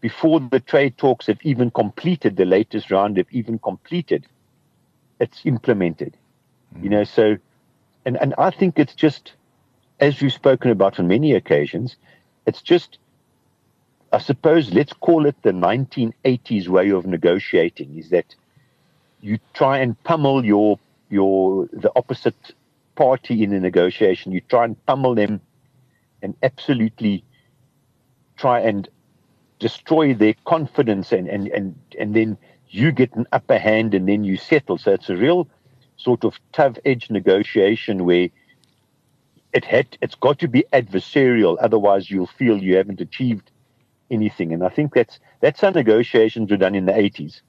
before 0.00 0.40
the 0.40 0.60
trade 0.60 0.96
talks 0.96 1.26
have 1.26 1.38
even 1.42 1.70
completed, 1.70 2.36
the 2.36 2.44
latest 2.44 2.90
round 2.90 3.16
have 3.16 3.26
even 3.30 3.58
completed, 3.58 4.26
it's 5.18 5.40
implemented. 5.44 6.16
Mm. 6.76 6.84
You 6.84 6.90
know, 6.90 7.04
so 7.04 7.36
and 8.04 8.16
and 8.16 8.34
I 8.38 8.50
think 8.50 8.78
it's 8.78 8.94
just 8.94 9.32
as 10.00 10.20
you've 10.22 10.32
spoken 10.32 10.70
about 10.70 10.98
on 10.98 11.08
many 11.08 11.34
occasions, 11.34 11.96
it's 12.46 12.62
just 12.62 12.98
I 14.12 14.18
suppose 14.18 14.72
let's 14.72 14.92
call 14.92 15.26
it 15.26 15.36
the 15.42 15.52
1980s 15.52 16.68
way 16.68 16.90
of 16.90 17.06
negotiating 17.06 17.96
is 17.98 18.10
that 18.10 18.34
you 19.20 19.38
try 19.54 19.78
and 19.78 20.02
pummel 20.04 20.44
your 20.44 20.78
your 21.10 21.68
the 21.72 21.92
opposite 21.96 22.54
party 22.94 23.42
in 23.42 23.52
a 23.52 23.60
negotiation. 23.60 24.32
You 24.32 24.40
try 24.42 24.64
and 24.64 24.86
pummel 24.86 25.14
them 25.14 25.40
and 26.22 26.34
absolutely 26.42 27.24
try 28.36 28.60
and 28.60 28.88
destroy 29.58 30.14
their 30.14 30.34
confidence 30.44 31.12
and, 31.12 31.28
and, 31.28 31.48
and, 31.48 31.74
and 31.98 32.14
then 32.14 32.38
you 32.68 32.92
get 32.92 33.14
an 33.14 33.26
upper 33.32 33.58
hand 33.58 33.94
and 33.94 34.08
then 34.08 34.24
you 34.24 34.36
settle. 34.36 34.78
So 34.78 34.92
it's 34.92 35.10
a 35.10 35.16
real 35.16 35.48
sort 36.00 36.24
of 36.24 36.38
tough 36.52 36.76
edge 36.84 37.10
negotiation 37.10 38.04
where 38.04 38.28
it 39.52 39.64
had 39.64 39.98
it's 40.00 40.14
got 40.14 40.38
to 40.40 40.48
be 40.48 40.64
adversarial, 40.72 41.56
otherwise 41.60 42.10
you'll 42.10 42.26
feel 42.26 42.62
you 42.62 42.76
haven't 42.76 43.00
achieved 43.00 43.50
anything. 44.10 44.52
And 44.52 44.64
I 44.64 44.68
think 44.68 44.94
that's 44.94 45.18
that's 45.40 45.60
how 45.60 45.70
negotiations 45.70 46.50
were 46.50 46.56
done 46.56 46.74
in 46.74 46.86
the 46.86 46.92
80s. 46.92 47.40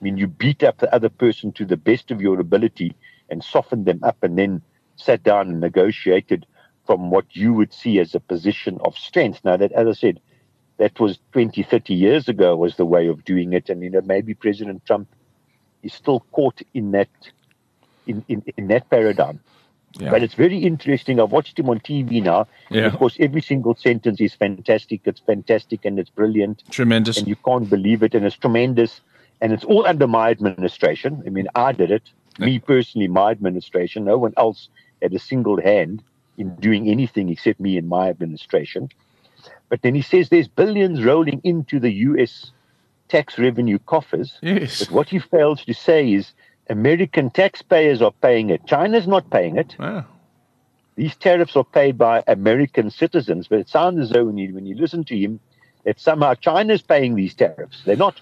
I 0.00 0.04
mean, 0.04 0.16
you 0.16 0.26
beat 0.26 0.62
up 0.62 0.78
the 0.78 0.94
other 0.94 1.08
person 1.08 1.52
to 1.52 1.64
the 1.64 1.76
best 1.76 2.10
of 2.10 2.20
your 2.20 2.38
ability 2.38 2.94
and 3.30 3.42
softened 3.42 3.86
them 3.86 4.00
up, 4.02 4.22
and 4.22 4.38
then 4.38 4.62
sat 4.96 5.22
down 5.22 5.48
and 5.48 5.60
negotiated 5.60 6.46
from 6.86 7.10
what 7.10 7.24
you 7.34 7.52
would 7.52 7.72
see 7.72 7.98
as 7.98 8.14
a 8.14 8.20
position 8.20 8.78
of 8.84 8.96
strength. 8.96 9.40
Now, 9.44 9.56
that, 9.56 9.72
as 9.72 9.88
I 9.88 9.92
said, 9.92 10.20
that 10.78 11.00
was 11.00 11.18
20, 11.32 11.62
30 11.62 11.94
years 11.94 12.28
ago 12.28 12.56
was 12.56 12.76
the 12.76 12.84
way 12.84 13.08
of 13.08 13.24
doing 13.24 13.52
it. 13.52 13.68
And, 13.68 13.82
you 13.82 13.90
know, 13.90 14.02
maybe 14.02 14.34
President 14.34 14.84
Trump 14.86 15.08
is 15.82 15.92
still 15.92 16.20
caught 16.32 16.60
in 16.74 16.92
that, 16.92 17.08
in, 18.06 18.24
in, 18.28 18.42
in 18.56 18.68
that 18.68 18.88
paradigm. 18.90 19.40
Yeah. 19.98 20.10
But 20.10 20.22
it's 20.22 20.34
very 20.34 20.58
interesting. 20.58 21.20
I've 21.20 21.32
watched 21.32 21.58
him 21.58 21.70
on 21.70 21.80
TV 21.80 22.22
now. 22.22 22.46
Yeah. 22.70 22.86
Of 22.86 22.96
course, 22.96 23.16
every 23.18 23.40
single 23.40 23.74
sentence 23.74 24.20
is 24.20 24.34
fantastic. 24.34 25.02
It's 25.04 25.20
fantastic 25.20 25.84
and 25.84 25.98
it's 25.98 26.10
brilliant. 26.10 26.62
Tremendous. 26.70 27.16
And 27.18 27.26
you 27.26 27.36
can't 27.36 27.68
believe 27.68 28.02
it. 28.02 28.14
And 28.14 28.26
it's 28.26 28.36
tremendous. 28.36 29.00
And 29.40 29.52
it's 29.52 29.64
all 29.64 29.86
under 29.86 30.06
my 30.06 30.30
administration. 30.30 31.22
I 31.26 31.30
mean, 31.30 31.48
I 31.54 31.72
did 31.72 31.90
it. 31.90 32.10
Me 32.38 32.58
personally, 32.58 33.08
my 33.08 33.30
administration. 33.30 34.04
No 34.04 34.18
one 34.18 34.34
else 34.36 34.68
had 35.00 35.14
a 35.14 35.18
single 35.18 35.60
hand 35.60 36.02
in 36.36 36.54
doing 36.56 36.88
anything 36.88 37.30
except 37.30 37.60
me 37.60 37.78
and 37.78 37.88
my 37.88 38.08
administration. 38.08 38.90
But 39.68 39.82
then 39.82 39.94
he 39.94 40.02
says 40.02 40.28
there's 40.28 40.48
billions 40.48 41.02
rolling 41.02 41.40
into 41.42 41.80
the 41.80 41.92
US 41.92 42.50
tax 43.08 43.38
revenue 43.38 43.78
coffers. 43.78 44.38
Yes. 44.42 44.80
But 44.80 44.90
what 44.90 45.08
he 45.08 45.18
fails 45.18 45.64
to 45.64 45.74
say 45.74 46.12
is 46.12 46.32
American 46.68 47.30
taxpayers 47.30 48.02
are 48.02 48.12
paying 48.12 48.50
it. 48.50 48.66
China's 48.66 49.06
not 49.06 49.30
paying 49.30 49.56
it. 49.56 49.76
Wow. 49.78 50.04
These 50.96 51.16
tariffs 51.16 51.56
are 51.56 51.64
paid 51.64 51.98
by 51.98 52.24
American 52.26 52.90
citizens, 52.90 53.48
but 53.48 53.58
it 53.58 53.68
sounds 53.68 54.00
as 54.00 54.10
though 54.10 54.24
when 54.24 54.38
you, 54.38 54.54
when 54.54 54.66
you 54.66 54.74
listen 54.76 55.04
to 55.04 55.16
him, 55.16 55.40
that 55.84 56.00
somehow 56.00 56.34
China's 56.34 56.82
paying 56.82 57.14
these 57.14 57.34
tariffs. 57.34 57.82
They're 57.84 57.96
not. 57.96 58.20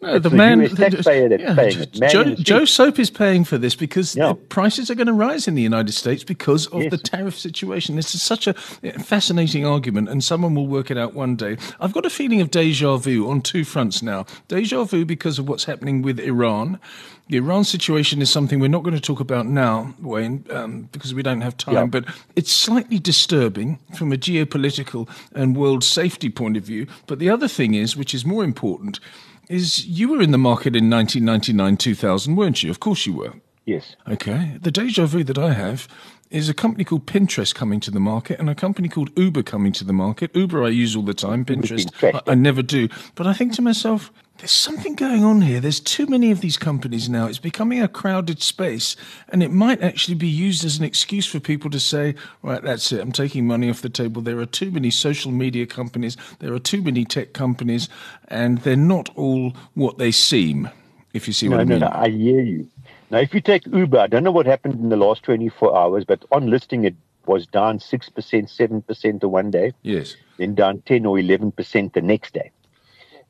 No, 0.00 0.18
the, 0.20 0.28
the 0.28 0.36
man, 0.36 0.60
the, 0.60 1.90
yeah, 1.92 2.08
Joe, 2.08 2.34
Joe, 2.36 2.64
Soap 2.64 3.00
is 3.00 3.10
paying 3.10 3.42
for 3.42 3.58
this 3.58 3.74
because 3.74 4.14
yeah. 4.14 4.34
prices 4.48 4.92
are 4.92 4.94
going 4.94 5.08
to 5.08 5.12
rise 5.12 5.48
in 5.48 5.56
the 5.56 5.62
United 5.62 5.90
States 5.90 6.22
because 6.22 6.68
of 6.68 6.82
yes. 6.82 6.90
the 6.92 6.98
tariff 6.98 7.36
situation. 7.36 7.96
This 7.96 8.14
is 8.14 8.22
such 8.22 8.46
a 8.46 8.54
fascinating 8.54 9.66
argument, 9.66 10.08
and 10.08 10.22
someone 10.22 10.54
will 10.54 10.68
work 10.68 10.92
it 10.92 10.98
out 10.98 11.14
one 11.14 11.34
day. 11.34 11.56
I've 11.80 11.92
got 11.92 12.06
a 12.06 12.10
feeling 12.10 12.40
of 12.40 12.52
deja 12.52 12.96
vu 12.96 13.28
on 13.28 13.42
two 13.42 13.64
fronts 13.64 14.00
now. 14.00 14.24
Deja 14.46 14.84
vu 14.84 15.04
because 15.04 15.36
of 15.40 15.48
what's 15.48 15.64
happening 15.64 16.02
with 16.02 16.20
Iran. 16.20 16.78
The 17.26 17.38
Iran 17.38 17.64
situation 17.64 18.22
is 18.22 18.30
something 18.30 18.60
we're 18.60 18.68
not 18.68 18.84
going 18.84 18.94
to 18.94 19.02
talk 19.02 19.18
about 19.18 19.46
now, 19.46 19.94
Wayne, 20.00 20.46
um, 20.50 20.88
because 20.92 21.12
we 21.12 21.24
don't 21.24 21.40
have 21.40 21.56
time, 21.56 21.74
yeah. 21.74 21.86
but 21.86 22.04
it's 22.36 22.52
slightly 22.52 23.00
disturbing 23.00 23.80
from 23.96 24.12
a 24.12 24.16
geopolitical 24.16 25.10
and 25.34 25.56
world 25.56 25.82
safety 25.82 26.30
point 26.30 26.56
of 26.56 26.62
view. 26.62 26.86
But 27.08 27.18
the 27.18 27.30
other 27.30 27.48
thing 27.48 27.74
is, 27.74 27.96
which 27.96 28.14
is 28.14 28.24
more 28.24 28.44
important, 28.44 29.00
is 29.48 29.86
you 29.86 30.08
were 30.10 30.22
in 30.22 30.30
the 30.30 30.38
market 30.38 30.76
in 30.76 30.90
1999 30.90 31.76
2000, 31.76 32.36
weren't 32.36 32.62
you? 32.62 32.70
Of 32.70 32.80
course 32.80 33.06
you 33.06 33.14
were. 33.14 33.34
Yes. 33.64 33.96
Okay. 34.08 34.56
The 34.60 34.70
deja 34.70 35.06
vu 35.06 35.24
that 35.24 35.38
I 35.38 35.52
have 35.52 35.88
is 36.30 36.48
a 36.48 36.54
company 36.54 36.84
called 36.84 37.06
Pinterest 37.06 37.54
coming 37.54 37.80
to 37.80 37.90
the 37.90 38.00
market 38.00 38.38
and 38.38 38.50
a 38.50 38.54
company 38.54 38.88
called 38.88 39.10
Uber 39.16 39.42
coming 39.42 39.72
to 39.72 39.84
the 39.84 39.92
market. 39.92 40.34
Uber 40.34 40.64
I 40.64 40.68
use 40.68 40.94
all 40.94 41.02
the 41.02 41.14
time, 41.14 41.44
Pinterest 41.44 41.90
I, 42.02 42.32
I 42.32 42.34
never 42.34 42.62
do. 42.62 42.88
But 43.14 43.26
I 43.26 43.32
think 43.32 43.54
to 43.54 43.62
myself, 43.62 44.12
there's 44.38 44.52
something 44.52 44.94
going 44.94 45.24
on 45.24 45.40
here. 45.40 45.60
There's 45.60 45.80
too 45.80 46.06
many 46.06 46.30
of 46.30 46.40
these 46.40 46.56
companies 46.56 47.08
now. 47.08 47.26
It's 47.26 47.38
becoming 47.38 47.82
a 47.82 47.88
crowded 47.88 48.40
space, 48.40 48.96
and 49.28 49.42
it 49.42 49.50
might 49.50 49.82
actually 49.82 50.14
be 50.14 50.28
used 50.28 50.64
as 50.64 50.78
an 50.78 50.84
excuse 50.84 51.26
for 51.26 51.40
people 51.40 51.70
to 51.70 51.80
say, 51.80 52.14
right, 52.42 52.62
that's 52.62 52.92
it, 52.92 53.00
I'm 53.00 53.12
taking 53.12 53.46
money 53.46 53.68
off 53.68 53.82
the 53.82 53.88
table. 53.88 54.22
There 54.22 54.38
are 54.38 54.46
too 54.46 54.70
many 54.70 54.90
social 54.90 55.32
media 55.32 55.66
companies, 55.66 56.16
there 56.38 56.52
are 56.54 56.60
too 56.60 56.82
many 56.82 57.04
tech 57.04 57.32
companies, 57.32 57.88
and 58.28 58.58
they're 58.58 58.76
not 58.76 59.10
all 59.16 59.54
what 59.74 59.98
they 59.98 60.12
seem, 60.12 60.70
if 61.12 61.26
you 61.26 61.32
see 61.32 61.48
no, 61.48 61.56
what 61.56 61.62
I 61.62 61.64
mean. 61.64 61.80
No, 61.80 61.88
no, 61.88 61.92
I 61.94 62.08
hear 62.08 62.40
you. 62.40 62.68
Now, 63.10 63.18
if 63.18 63.34
you 63.34 63.40
take 63.40 63.66
Uber, 63.66 63.98
I 63.98 64.06
don't 64.06 64.22
know 64.22 64.30
what 64.30 64.46
happened 64.46 64.74
in 64.74 64.88
the 64.88 64.96
last 64.96 65.24
24 65.24 65.76
hours, 65.76 66.04
but 66.04 66.24
on 66.30 66.48
listing, 66.48 66.84
it 66.84 66.94
was 67.26 67.46
down 67.46 67.78
6%, 67.78 68.12
7% 68.12 69.20
the 69.20 69.28
one 69.28 69.50
day. 69.50 69.72
Yes. 69.82 70.14
Then 70.36 70.54
down 70.54 70.82
10 70.82 71.06
or 71.06 71.16
11% 71.16 71.92
the 71.92 72.00
next 72.00 72.34
day. 72.34 72.50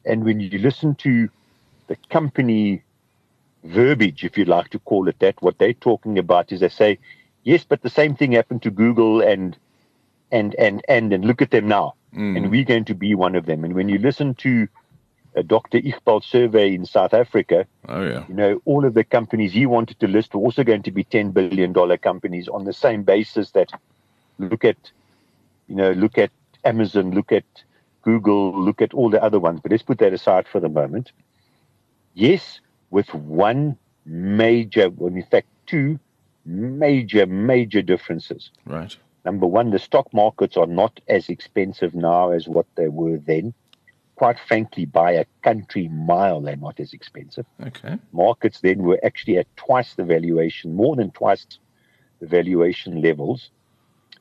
And 0.08 0.24
when 0.24 0.40
you 0.40 0.58
listen 0.58 0.94
to 0.96 1.28
the 1.86 1.96
company 2.10 2.82
verbiage, 3.64 4.24
if 4.24 4.38
you 4.38 4.44
like 4.44 4.70
to 4.70 4.78
call 4.80 5.08
it 5.08 5.18
that, 5.20 5.40
what 5.42 5.58
they're 5.58 5.74
talking 5.74 6.18
about 6.18 6.52
is 6.52 6.60
they 6.60 6.68
say, 6.68 6.98
yes, 7.42 7.64
but 7.64 7.82
the 7.82 7.90
same 7.90 8.14
thing 8.16 8.32
happened 8.32 8.62
to 8.62 8.70
Google 8.70 9.20
and 9.20 9.56
and 10.30 10.54
and 10.56 10.84
and 10.88 11.12
and 11.12 11.24
look 11.24 11.42
at 11.42 11.50
them 11.50 11.68
now. 11.68 11.94
Mm. 12.14 12.36
And 12.36 12.50
we're 12.50 12.64
going 12.64 12.86
to 12.86 12.94
be 12.94 13.14
one 13.14 13.34
of 13.34 13.46
them. 13.46 13.64
And 13.64 13.74
when 13.74 13.88
you 13.88 13.98
listen 13.98 14.34
to 14.36 14.68
a 15.34 15.42
Dr. 15.42 15.78
Iqbal 15.78 16.22
Survé 16.22 16.74
in 16.74 16.86
South 16.86 17.14
Africa, 17.14 17.66
oh 17.88 18.02
yeah, 18.02 18.24
you 18.28 18.34
know, 18.34 18.62
all 18.64 18.84
of 18.84 18.94
the 18.94 19.04
companies 19.04 19.52
he 19.52 19.66
wanted 19.66 20.00
to 20.00 20.08
list 20.08 20.34
were 20.34 20.40
also 20.40 20.64
going 20.64 20.82
to 20.82 20.90
be 20.90 21.04
ten 21.04 21.30
billion 21.30 21.72
dollar 21.72 21.96
companies 21.96 22.48
on 22.48 22.64
the 22.64 22.72
same 22.72 23.02
basis 23.02 23.50
that 23.52 23.70
look 24.38 24.64
at 24.64 24.76
you 25.68 25.76
know, 25.76 25.92
look 25.92 26.18
at 26.18 26.30
Amazon, 26.64 27.12
look 27.12 27.30
at 27.30 27.44
Google, 28.08 28.58
look 28.58 28.80
at 28.80 28.94
all 28.94 29.10
the 29.10 29.22
other 29.22 29.38
ones, 29.38 29.60
but 29.62 29.70
let's 29.70 29.82
put 29.82 29.98
that 29.98 30.14
aside 30.14 30.46
for 30.48 30.60
the 30.60 30.68
moment. 30.70 31.12
Yes, 32.14 32.60
with 32.88 33.12
one 33.12 33.76
major, 34.06 34.88
well, 34.88 35.12
in 35.14 35.22
fact, 35.24 35.46
two 35.66 36.00
major, 36.46 37.26
major 37.26 37.82
differences. 37.82 38.50
Right. 38.64 38.96
Number 39.26 39.46
one, 39.46 39.72
the 39.72 39.78
stock 39.78 40.06
markets 40.14 40.56
are 40.56 40.66
not 40.66 41.00
as 41.06 41.28
expensive 41.28 41.94
now 41.94 42.30
as 42.30 42.48
what 42.48 42.64
they 42.76 42.88
were 42.88 43.18
then. 43.18 43.52
Quite 44.14 44.38
frankly, 44.48 44.86
by 44.86 45.10
a 45.12 45.26
country 45.42 45.88
mile, 45.88 46.40
they're 46.40 46.56
not 46.56 46.80
as 46.80 46.94
expensive. 46.94 47.44
Okay. 47.62 47.98
Markets 48.12 48.60
then 48.62 48.84
were 48.84 48.98
actually 49.04 49.36
at 49.36 49.54
twice 49.56 49.92
the 49.96 50.04
valuation, 50.04 50.74
more 50.74 50.96
than 50.96 51.10
twice 51.10 51.46
the 52.20 52.26
valuation 52.26 53.02
levels 53.02 53.50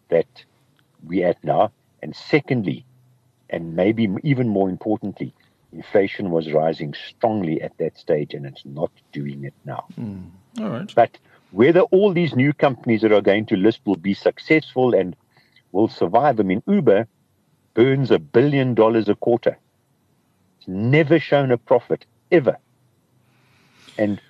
that 0.09 0.43
we're 1.05 1.25
at 1.25 1.41
now. 1.41 1.71
And 2.03 2.13
secondly, 2.13 2.85
and 3.49 3.75
maybe 3.75 4.09
even 4.23 4.47
more 4.47 4.69
importantly, 4.69 5.33
inflation 5.73 6.31
was 6.31 6.51
rising 6.51 6.93
strongly 6.93 7.61
at 7.61 7.77
that 7.77 7.97
stage 7.97 8.33
and 8.33 8.45
it's 8.45 8.65
not 8.65 8.91
doing 9.11 9.43
it 9.43 9.53
now. 9.65 9.85
Mm. 9.99 10.29
All 10.59 10.69
right. 10.69 10.93
But 10.95 11.17
whether 11.51 11.81
all 11.81 12.13
these 12.13 12.35
new 12.35 12.53
companies 12.53 13.01
that 13.01 13.11
are 13.11 13.21
going 13.21 13.45
to 13.47 13.55
list 13.55 13.81
will 13.85 13.97
be 13.97 14.13
successful 14.13 14.93
and 14.93 15.15
will 15.71 15.87
survive, 15.87 16.39
I 16.39 16.43
mean, 16.43 16.63
Uber 16.67 17.07
burns 17.73 18.11
a 18.11 18.19
billion 18.19 18.73
dollars 18.73 19.07
a 19.07 19.15
quarter. 19.15 19.57
It's 20.57 20.67
never 20.67 21.19
shown 21.19 21.51
a 21.51 21.57
profit, 21.57 22.05
ever. 22.31 22.57
And 23.97 24.21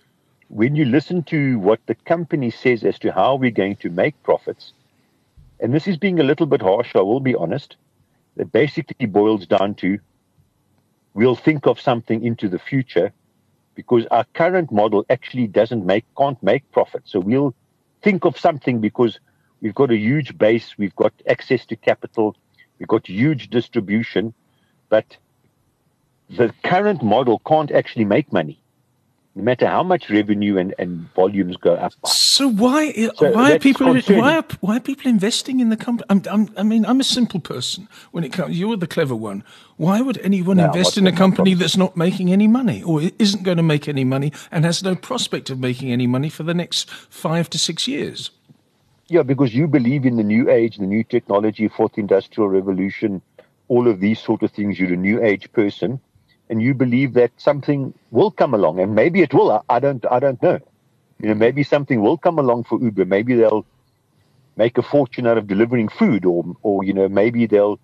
when 0.50 0.76
you 0.76 0.86
listen 0.86 1.24
to 1.24 1.60
what 1.60 1.80
the 1.88 1.96
company 1.96 2.52
says 2.52 2.84
as 2.84 3.00
to 3.00 3.12
how 3.12 3.36
we're 3.36 3.52
going 3.52 3.76
to 3.78 3.90
make 3.90 4.22
profits, 4.24 4.74
and 5.60 5.74
this 5.74 5.88
is 5.88 5.98
being 5.98 6.20
a 6.20 6.24
little 6.24 6.46
bit 6.46 6.62
harsh, 6.62 6.96
I 6.96 7.02
will 7.02 7.20
be 7.20 7.36
honest 7.36 7.76
it 8.38 8.52
basically 8.52 9.06
boils 9.06 9.46
down 9.46 9.76
to 9.76 10.00
we'll 11.14 11.36
think 11.36 11.66
of 11.66 11.80
something 11.80 12.24
into 12.24 12.48
the 12.48 12.60
future 12.60 13.12
because 13.76 14.06
our 14.08 14.26
current 14.34 14.72
model 14.72 15.06
actually 15.10 15.48
doesn't 15.48 15.86
make 15.86 16.06
can't 16.18 16.42
make 16.42 16.70
profit. 16.72 17.04
So 17.06 17.20
we'll 17.20 17.54
think 18.02 18.26
of 18.26 18.38
something 18.38 18.80
because 18.82 19.20
we've 19.62 19.76
got 19.76 19.92
a 19.92 19.98
huge 19.98 20.38
base, 20.38 20.78
we've 20.78 20.96
got 20.96 21.14
access 21.28 21.66
to 21.68 21.76
capital, 21.76 22.36
we've 22.80 22.88
got 22.88 23.08
huge 23.08 23.50
distribution, 23.50 24.34
but 24.90 25.18
the 26.30 26.54
current 26.64 27.04
model 27.04 27.42
can't 27.48 27.72
actually 27.72 28.06
make 28.06 28.32
money 28.32 28.60
no 29.38 29.44
matter 29.44 29.68
how 29.68 29.84
much 29.84 30.10
revenue 30.10 30.58
and, 30.58 30.74
and 30.80 31.14
volumes 31.14 31.56
go 31.58 31.76
up. 31.76 31.94
So 32.08 32.50
why 32.50 32.92
so 33.16 33.32
why 33.32 33.54
are 33.54 33.60
people 33.60 33.94
why 33.94 34.38
are, 34.38 34.46
why 34.62 34.78
are 34.78 34.80
people 34.80 35.08
investing 35.08 35.60
in 35.60 35.70
the 35.70 35.78
company? 35.78 36.08
I'm, 36.10 36.24
I'm, 36.30 36.50
i 36.58 36.64
mean, 36.64 36.86
I'm 36.88 37.00
a 37.00 37.04
simple 37.04 37.40
person. 37.40 37.88
When 38.12 38.24
it 38.24 38.34
comes, 38.34 38.58
you're 38.58 38.76
the 38.78 38.88
clever 38.88 39.16
one. 39.16 39.44
Why 39.76 40.02
would 40.02 40.18
anyone 40.24 40.60
invest 40.60 40.98
in 40.98 41.06
a 41.06 41.12
company 41.12 41.54
that's 41.54 41.78
not 41.78 41.96
making 41.96 42.32
any 42.32 42.48
money 42.48 42.82
or 42.82 43.00
isn't 43.20 43.44
going 43.44 43.58
to 43.58 43.64
make 43.64 43.88
any 43.88 44.04
money 44.04 44.34
and 44.52 44.66
has 44.66 44.82
no 44.82 44.96
prospect 44.96 45.52
of 45.52 45.60
making 45.60 45.92
any 45.92 46.08
money 46.08 46.30
for 46.30 46.42
the 46.42 46.56
next 46.56 46.90
five 46.90 47.48
to 47.52 47.60
six 47.60 47.88
years? 47.88 48.32
Yeah, 49.08 49.22
because 49.22 49.54
you 49.54 49.68
believe 49.68 50.06
in 50.06 50.18
the 50.18 50.24
new 50.24 50.50
age, 50.50 50.78
the 50.78 50.88
new 50.88 51.04
technology, 51.04 51.68
fourth 51.68 51.98
industrial 52.00 52.50
revolution, 52.50 53.22
all 53.68 53.88
of 53.88 54.00
these 54.00 54.20
sort 54.20 54.42
of 54.42 54.52
things. 54.52 54.80
You're 54.80 54.94
a 54.94 54.98
new 54.98 55.24
age 55.24 55.52
person 55.54 56.02
and 56.50 56.62
you 56.62 56.74
believe 56.74 57.14
that 57.14 57.32
something 57.38 57.94
will 58.12 58.32
come 58.32 58.54
along, 58.54 58.80
and 58.80 58.96
maybe 58.96 59.22
it 59.22 59.34
will. 59.34 59.52
I, 59.52 59.62
I 59.70 59.80
don't. 59.80 60.06
I 60.10 60.20
don't 60.20 60.42
know. 60.42 60.60
You 61.20 61.30
know, 61.30 61.36
maybe 61.36 61.64
something 61.64 62.02
will 62.02 62.18
come 62.18 62.40
along 62.40 62.66
for 62.66 62.80
Uber. 62.80 63.06
Maybe 63.06 63.34
they'll 63.36 63.66
make 64.56 64.78
a 64.78 64.84
fortune 64.84 65.28
out 65.28 65.38
of 65.38 65.48
delivering 65.48 65.90
food, 65.90 66.26
or 66.26 66.56
or 66.62 66.84
you 66.84 66.94
know, 66.94 67.10
maybe 67.10 67.46
they'll 67.46 67.80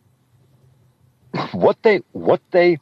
what 1.52 1.78
they 1.84 2.02
what 2.12 2.42
they 2.52 2.78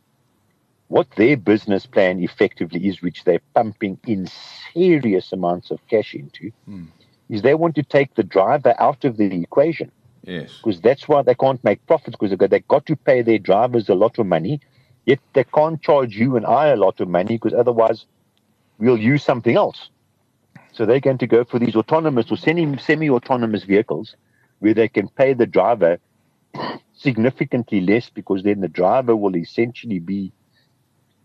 what 0.88 1.10
their 1.16 1.38
business 1.38 1.86
plan 1.86 2.22
effectively 2.22 2.88
is, 2.88 3.02
which 3.02 3.24
they're 3.24 3.42
pumping 3.56 3.98
in 4.06 4.28
serious 4.74 5.32
amounts 5.32 5.72
of 5.72 5.80
cash 5.88 6.14
into, 6.14 6.52
mm. 6.70 6.86
is 7.30 7.42
they 7.42 7.54
want 7.54 7.76
to 7.76 7.84
take 7.84 8.14
the 8.16 8.24
driver 8.24 8.76
out 8.78 9.06
of 9.06 9.16
the 9.16 9.42
equation. 9.42 9.90
Yes. 10.24 10.58
Because 10.58 10.82
that's 10.82 11.08
why 11.08 11.22
they 11.22 11.34
can't 11.34 11.64
make 11.64 11.86
profits 11.88 12.18
because 12.20 12.38
they've 12.38 12.68
got 12.68 12.86
to 12.88 12.96
pay 12.98 13.22
their 13.22 13.40
drivers 13.40 13.88
a 13.88 13.96
lot 13.96 14.20
of 14.20 14.28
money. 14.28 14.60
Yet 15.06 15.20
they 15.34 15.44
can't 15.44 15.82
charge 15.82 16.16
you 16.16 16.36
and 16.38 16.46
I 16.46 16.68
a 16.68 16.76
lot 16.76 17.00
of 17.00 17.08
money 17.08 17.38
because 17.38 17.54
otherwise 17.54 18.06
we'll 18.78 18.98
use 19.00 19.24
something 19.24 19.56
else. 19.56 19.90
So 20.74 20.86
they're 20.86 21.00
going 21.00 21.18
to 21.20 21.28
go 21.28 21.44
for 21.44 21.60
these 21.60 21.76
autonomous 21.76 22.32
or 22.32 22.38
semi 22.38 23.10
autonomous 23.10 23.64
vehicles 23.64 24.16
where 24.60 24.74
they 24.74 24.88
can 24.88 25.10
pay 25.10 25.34
the 25.34 25.48
driver 25.48 26.00
significantly 26.94 27.82
less 27.82 28.10
because 28.10 28.44
then 28.44 28.62
the 28.62 28.68
driver 28.68 29.16
will 29.16 29.36
essentially 29.36 30.00
be 30.00 30.32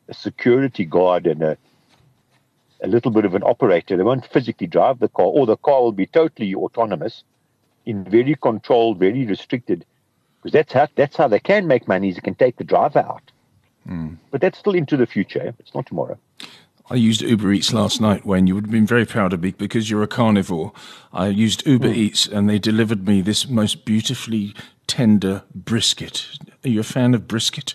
a 0.08 0.14
security 0.14 0.84
guard 0.84 1.26
and 1.26 1.42
a 1.42 1.58
a 2.82 2.88
little 2.88 3.10
bit 3.10 3.24
of 3.24 3.34
an 3.34 3.42
operator. 3.42 3.96
They 3.96 4.02
won't 4.02 4.26
physically 4.26 4.66
drive 4.66 4.98
the 4.98 5.08
car, 5.08 5.26
or 5.26 5.46
the 5.46 5.56
car 5.56 5.82
will 5.82 5.92
be 5.92 6.06
totally 6.06 6.54
autonomous, 6.54 7.24
in 7.84 8.04
very 8.04 8.34
controlled, 8.34 8.98
very 8.98 9.24
restricted. 9.24 9.84
Because 10.38 10.52
that's 10.52 10.72
how 10.72 10.88
that's 10.94 11.16
how 11.16 11.28
they 11.28 11.40
can 11.40 11.66
make 11.66 11.88
money. 11.88 12.08
Is 12.08 12.16
they 12.16 12.20
can 12.20 12.34
take 12.34 12.56
the 12.56 12.64
driver 12.64 13.00
out. 13.00 13.32
Mm. 13.88 14.16
But 14.30 14.40
that's 14.40 14.58
still 14.58 14.74
into 14.74 14.96
the 14.96 15.06
future. 15.06 15.54
It's 15.58 15.74
not 15.74 15.86
tomorrow. 15.86 16.18
I 16.88 16.94
used 16.94 17.22
Uber 17.22 17.52
Eats 17.52 17.72
last 17.72 18.00
night, 18.00 18.24
Wayne. 18.24 18.46
You 18.46 18.54
would 18.54 18.66
have 18.66 18.70
been 18.70 18.86
very 18.86 19.04
proud 19.04 19.32
of 19.32 19.42
me 19.42 19.50
because 19.50 19.90
you're 19.90 20.04
a 20.04 20.08
carnivore. 20.08 20.72
I 21.12 21.28
used 21.28 21.66
Uber 21.66 21.88
mm. 21.88 21.96
Eats 21.96 22.26
and 22.26 22.48
they 22.48 22.60
delivered 22.60 23.08
me 23.08 23.22
this 23.22 23.48
most 23.48 23.84
beautifully 23.84 24.54
tender 24.86 25.42
brisket. 25.52 26.28
Are 26.64 26.68
you 26.68 26.80
a 26.80 26.84
fan 26.84 27.14
of 27.14 27.26
brisket? 27.26 27.74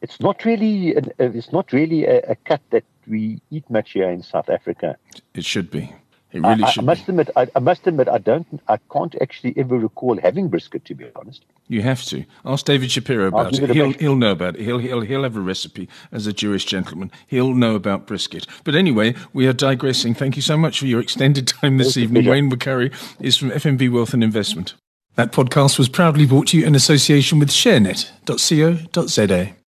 It's 0.00 0.20
not 0.20 0.44
really. 0.44 0.94
An, 0.94 1.12
it's 1.18 1.52
not 1.52 1.72
really 1.72 2.04
a, 2.06 2.20
a, 2.30 2.34
cut 2.34 2.60
that 2.70 2.84
we 3.06 3.40
eat 3.50 3.68
much 3.68 3.92
here 3.92 4.08
in 4.10 4.22
South 4.22 4.48
Africa. 4.48 4.96
It 5.34 5.44
should 5.44 5.70
be. 5.70 5.94
It 6.32 6.40
really 6.40 6.64
I, 6.64 6.70
should. 6.70 6.82
I 6.82 6.86
must 6.86 7.06
be. 7.06 7.12
admit. 7.12 7.30
I, 7.36 7.46
I, 7.54 7.58
must 7.60 7.86
admit. 7.86 8.08
I 8.08 8.18
don't. 8.18 8.46
I 8.68 8.78
can't 8.92 9.14
actually 9.20 9.54
ever 9.56 9.78
recall 9.78 10.18
having 10.20 10.48
brisket. 10.48 10.84
To 10.86 10.94
be 10.94 11.06
honest. 11.16 11.44
You 11.68 11.82
have 11.82 12.02
to 12.04 12.24
ask 12.44 12.64
David 12.64 12.90
Shapiro 12.90 13.28
about 13.28 13.58
it. 13.58 13.70
He'll 13.70 13.92
he'll 13.92 14.16
know 14.16 14.32
about 14.32 14.56
it. 14.56 14.62
He'll 14.62 14.78
he'll 14.78 15.00
he'll 15.00 15.22
have 15.22 15.36
a 15.36 15.40
recipe 15.40 15.88
as 16.12 16.26
a 16.26 16.32
Jewish 16.32 16.64
gentleman. 16.64 17.10
He'll 17.26 17.54
know 17.54 17.74
about 17.74 18.06
brisket. 18.06 18.46
But 18.64 18.74
anyway, 18.74 19.14
we 19.32 19.46
are 19.46 19.52
digressing. 19.52 20.14
Thank 20.14 20.36
you 20.36 20.42
so 20.42 20.56
much 20.56 20.80
for 20.80 20.86
your 20.86 21.00
extended 21.00 21.48
time 21.48 21.78
this 21.78 21.96
evening. 21.96 22.26
Wayne 22.26 22.50
McCurrie 22.50 22.92
is 23.20 23.36
from 23.36 23.50
FNB 23.50 23.90
Wealth 23.90 24.14
and 24.14 24.22
Investment. 24.22 24.74
That 25.16 25.32
podcast 25.32 25.78
was 25.78 25.88
proudly 25.88 26.26
brought 26.26 26.48
to 26.48 26.58
you 26.58 26.66
in 26.66 26.74
association 26.74 27.38
with 27.38 27.48
ShareNet.co.za. 27.48 29.56